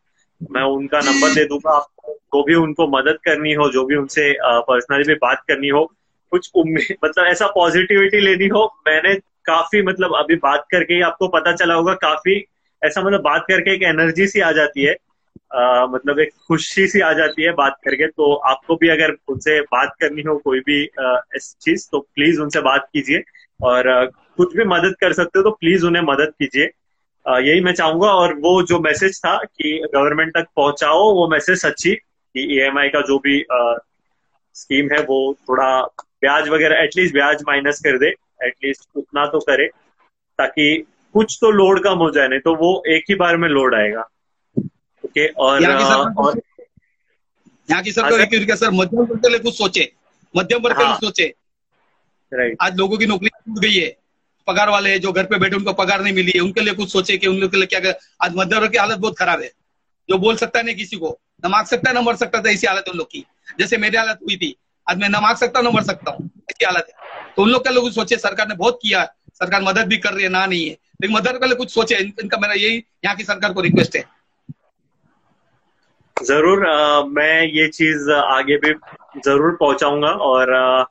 मैं 0.52 0.62
उनका 0.74 1.00
नंबर 1.02 1.34
दे 1.34 1.46
दूँगा। 1.46 1.72
आपको 1.72 2.14
जो 2.14 2.44
भी 2.44 2.56
उनको 2.56 2.88
मदद 2.90 3.18
करनी 3.26 3.54
हो 3.54 3.70
जो 3.72 3.86
भी 3.86 3.96
उनसे 3.96 4.32
पर्सनली 4.42 5.04
भी 5.04 5.16
बात 5.22 5.44
करनी 5.48 5.70
हो 5.70 5.84
कुछ 6.36 6.52
उम्मीद 6.56 6.96
मतलब 7.06 7.26
ऐसा 7.28 7.48
पॉजिटिविटी 7.56 8.20
लेनी 8.20 8.48
हो 8.48 8.66
मैंने 8.88 9.16
काफ़ी 9.46 9.82
मतलब 9.82 10.16
अभी 10.16 10.36
बात 10.44 10.66
करके 10.72 11.02
आपको 11.02 11.28
पता 11.28 11.52
चला 11.56 11.74
होगा 11.74 11.94
काफ़ी 12.02 12.44
ऐसा 12.82 13.02
मतलब 13.02 13.22
बात 13.22 13.46
करके 13.48 13.74
एक 13.74 13.84
एनर्जी 13.84 14.28
सी 14.28 14.40
आ 14.40 14.52
जाती 14.52 14.86
है 14.86 14.96
आ, 15.56 15.86
मतलब 15.86 16.20
एक 16.20 16.30
खुशी 16.48 16.88
सी 16.88 17.00
आ 17.00 17.12
जाती 17.14 17.44
है 17.44 17.52
बात 17.54 17.78
करके। 17.86 18.08
तो 18.08 18.34
आपको 18.50 18.76
भी 18.76 18.90
अगर 18.90 19.12
उनसे 19.28 19.60
बात 19.74 19.94
करनी 20.02 20.22
हो 20.22 20.38
कोई 20.38 20.60
भी 20.60 20.86
चीज़ 21.40 21.88
तो 21.92 22.00
प्लीज़ 22.16 22.42
उनसे 22.42 22.62
बात 22.62 22.88
कीजिए। 22.94 23.22
और 23.60 23.90
कुछ 24.38 24.56
भी 24.58 24.64
मदद 24.66 24.96
कर 25.02 25.14
सकते 25.14 25.40
हो 25.40 25.44
तो 25.44 25.52
प्लीज़ 25.52 25.86
उन्हें 25.86 26.04
मदद 26.04 26.34
कीजिए। 26.40 26.70
यही 27.26 27.62
मैं 27.62 27.74
चाहूँगा 27.74 28.08
और 28.14 28.34
वो 28.40 28.62
जो 28.64 28.80
मैसेज 28.80 29.20
था 29.20 29.38
कि 29.38 29.80
गवर्नमेंट 29.96 30.34
तक 30.34 30.48
पहुंचाओ 30.56 31.14
वो 31.14 31.28
मैसेज 31.28 31.58
सच्ची 31.58 31.96
कि 31.96 32.48
ईएमआई 32.56 32.90
का 32.90 33.02
जो 33.02 33.20
भी 33.20 33.42
आ, 33.52 33.76
स्कीम 34.56 34.90
है 34.94 35.02
वो 35.04 35.18
थोड़ा 35.50 35.72
ब्याज 36.26 36.50
वगैरह 36.50 36.84
एटलीस्ट 36.84 37.14
ब्याज 37.14 37.44
माइनस 37.48 37.80
कर 37.80 37.98
दे 37.98 38.14
एटलीस्ट 38.44 38.88
उतना 38.96 39.26
तो 39.28 39.40
करे 39.50 39.68
ताकि 40.40 40.68
कुछ 41.16 41.38
तो 41.42 41.52
लोड 41.52 41.84
कम 41.84 41.98
हो 41.98 42.10
जाए 42.12 42.28
नहीं 42.28 42.40
तो 42.40 42.56
वो 42.56 42.72
एक 42.88 43.04
ही 43.10 43.16
बार 43.16 43.38
में 43.38 43.50
लोड 43.50 43.76
आएगा 43.76 44.02
ओके 45.04 45.28
और 45.28 45.62
यहाँ 45.62 45.78
की 45.80 45.84
हाँ, 47.70 47.82
सरकार 47.84 48.26
सर। 48.26 48.36
एक 48.36 48.52
सर 48.54 48.72
मध्यम 48.72 49.00
वर्ग 49.02 49.20
के 49.20 49.30
लिए 49.30 49.40
कुछ 49.40 49.58
सोचे 49.58 49.92
मध्यम 50.34 50.62
वर्ग 50.62 50.78
के 50.78 50.84
लिए 50.84 50.92
हाँ। 50.92 51.00
सोचे 51.00 51.34
राइट 52.32 52.58
आज 52.62 52.78
लोगों 52.78 52.98
की 52.98 53.06
नौकरी 53.06 53.30
छूट 53.30 53.60
गई 53.60 53.74
है 53.74 53.88
पगार 54.48 54.70
वाले 54.70 54.98
जो 55.00 55.12
घर 55.12 55.24
पे 55.26 55.40
बैठे 55.40 55.56
उनको 55.56 55.74
पगार 55.74 56.02
नहीं 56.02 56.14
मिली 56.14 56.32
है 56.36 56.42
उनके 56.42 56.62
लिए 56.62 56.74
कुछ 56.74 56.92
सोचे 56.92 57.18
कि 57.18 57.28
उन 57.28 57.38
लोग 57.38 57.52
के 57.52 57.58
लिए 57.58 57.66
क्या 57.66 57.80
कर... 57.80 57.96
आज 58.24 58.36
मध्यम 58.36 58.60
वर्ग 58.60 58.72
की 58.72 58.78
हालत 58.78 59.00
बहुत 59.00 59.18
खराब 59.18 59.42
है 59.42 59.52
जो 60.10 60.18
बोल 60.18 60.36
सकता 60.36 60.60
है 60.60 60.66
नहीं 60.66 60.76
किसी 60.76 60.98
को 60.98 61.18
न 61.46 61.50
मांग 61.50 61.66
सकता 61.66 61.90
है 61.90 61.96
न 61.96 62.06
मर 62.06 62.16
सकता 62.16 62.42
था 62.42 62.50
ऐसी 62.50 62.68
हालत 62.68 62.90
उन 62.90 62.98
लोग 62.98 63.08
की 63.12 63.26
जैसे 63.60 63.78
मेरी 63.78 63.98
हालत 63.98 64.20
हुई 64.24 64.38
थी 64.38 64.56
आज 64.88 64.98
मैं 64.98 65.10
न 65.10 65.22
मांग 65.22 65.36
सकता 65.38 65.60
हूँ 65.60 65.70
न 65.70 65.74
मर 65.76 65.84
सकता 65.84 66.12
हूँ। 66.12 66.30
ऐसी 66.52 66.66
हालत 66.66 66.86
है। 66.90 66.96
तो 67.38 67.44
उन 67.44 67.50
लोग 67.50 67.62
के 67.68 67.80
कुछ 67.82 67.94
सोचे 67.96 68.18
सरकार 68.18 68.48
ने 68.48 68.56
बहुत 68.56 68.80
किया 68.82 69.04
सरकार 69.34 69.62
मदद 69.62 69.88
भी 69.88 69.98
कर 69.98 70.14
रही 70.14 70.24
है 70.24 70.30
ना 70.30 70.46
नहीं 70.46 70.66
है। 70.66 70.72
लेकिन 71.02 71.16
मदद 71.16 71.38
के 71.40 71.46
लिए 71.46 71.56
कुछ 71.56 71.74
सोचे 71.74 71.96
इनका 71.96 72.38
मेरा 72.38 72.54
यही 72.54 72.76
यहाँ 73.06 73.16
की 73.16 73.24
सरकार 73.24 73.54
को 73.54 73.62
रिक्वेस्ट 73.62 73.96
है। 73.96 74.04
ज़रूर 76.18 76.66
अ, 76.66 77.04
मैं 77.08 77.42
ये 77.44 77.68
चीज़ 77.70 78.12
आगे 78.12 78.58
भी 78.58 78.74
ज़रूर 79.26 79.56
पहुंचाऊँगा 79.60 80.10
और 80.28 80.50
अ, 80.52 80.86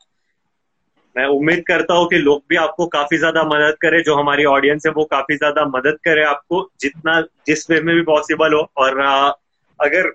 मैं 1.16 1.24
उम्मीद 1.28 1.62
करता 1.66 1.94
हूँ 1.94 2.06
कि 2.08 2.18
लोग 2.18 2.42
भी 2.48 2.56
आपको 2.56 2.86
काफ़ी 2.86 3.18
ज़्यादा 3.18 3.42
मदद 3.44 3.76
करें। 3.82 4.02
जो 4.02 4.14
हमारी 4.16 4.44
ऑडियंस 4.44 4.86
है 4.86 4.92
वो 4.92 5.04
काफ़ी 5.04 5.36
ज़्यादा 5.36 5.64
मदद 5.68 5.98
करे 6.04 6.24
आपको 6.24 6.62
जितना 6.80 7.20
जिस 7.46 7.68
वे 7.70 7.80
में 7.80 7.94
भी 7.96 8.02
पॉसिबल 8.02 8.54
हो। 8.54 8.66
और 8.76 8.98
अ, 9.00 9.32
अगर 9.80 10.12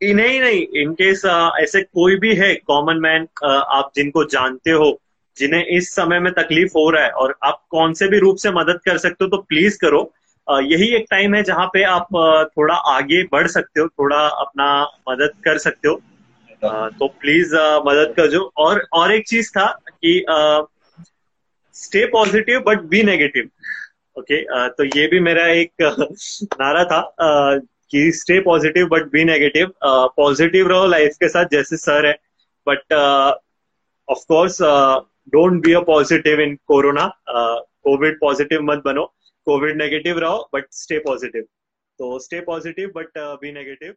नहीं 0.00 0.40
नहीं 0.40 0.66
इनकेस 0.80 1.22
ऐसे 1.60 1.82
कोई 1.82 2.16
भी 2.20 2.34
है 2.36 2.54
कॉमन 2.66 2.98
मैन 3.00 3.26
आप 3.44 3.90
जिनको 3.96 4.24
जानते 4.30 4.70
हो, 4.70 4.88
जिन्हें 5.36 5.64
इस 5.76 5.94
समय 5.94 6.20
में 6.20 6.32
तकलीफ़ 6.32 6.72
हो 6.76 6.88
रहा 6.90 7.04
है, 7.04 7.10
और 7.10 7.34
आप 7.44 7.62
कौन 7.70 7.92
से 7.94 8.08
भी 8.08 8.18
रूप 8.18 8.36
से 8.36 8.50
मदद 8.52 8.80
कर 8.84 8.98
सकते 8.98 9.24
हो 9.24 9.30
तो 9.30 9.38
प्लीज़ 9.48 9.78
करो। 9.80 10.00
यही 10.48 10.88
एक 10.96 11.06
टाइम 11.10 11.34
है 11.34 11.42
जहाँ 11.42 11.66
पे 11.66 11.82
आप 11.84 12.08
थोड़ा 12.56 12.74
आगे 12.74 13.22
बढ़ 13.32 13.46
सकते 13.48 13.80
हो, 13.80 13.86
थोड़ा 13.88 14.18
अपना 14.18 14.68
मदद 15.08 15.32
कर 15.44 15.58
सकते 15.58 15.88
हो। 15.88 16.00
तो 16.98 17.06
प्लीज़ 17.20 17.54
मदद 17.86 18.12
करजो। 18.16 18.40
और 18.58 18.86
और 18.92 19.12
एक 19.12 19.26
चीज़ 19.28 19.50
था 19.50 19.66
कि 20.04 20.24
stay 21.74 22.04
positive 22.06 22.60
but 22.66 22.82
be 22.90 23.02
negative 23.02 23.48
okay 24.16 24.42
तो 24.70 24.84
ये 24.86 25.06
भी 25.06 25.20
मेरा 25.20 25.46
एक 25.52 25.82
नारा 25.82 26.84
था। 26.84 27.00
कि 27.90 28.10
stay 28.12 28.38
positive 28.40 28.86
but 28.88 29.10
be 29.12 29.24
negative 29.24 29.72
positive 30.16 30.68
रहो 30.68 30.86
लाइफ 30.86 31.16
के 31.20 31.28
साथ 31.28 31.44
जैसे 31.52 31.76
सर 31.76 32.06
है. 32.06 32.12
But 32.66 32.92
of course 34.08 34.58
don't 35.32 35.62
be 35.64 35.72
a 35.72 35.80
positive 35.84 36.40
in 36.40 36.54
corona 36.66 37.06
covid 37.28 38.18
positive 38.20 38.62
मत 38.62 38.82
बनो. 38.84 39.04
कोविड 39.46 39.76
नेगेटिव 39.76 40.18
रहो 40.18 40.48
बट 40.54 40.66
स्टे 40.72 40.98
पॉजिटिव 40.98 41.42
तो 41.98 42.18
stay 42.18 42.40
positive 42.40 42.92
but 42.96 43.18
be 43.40 43.52
negative 43.52 43.94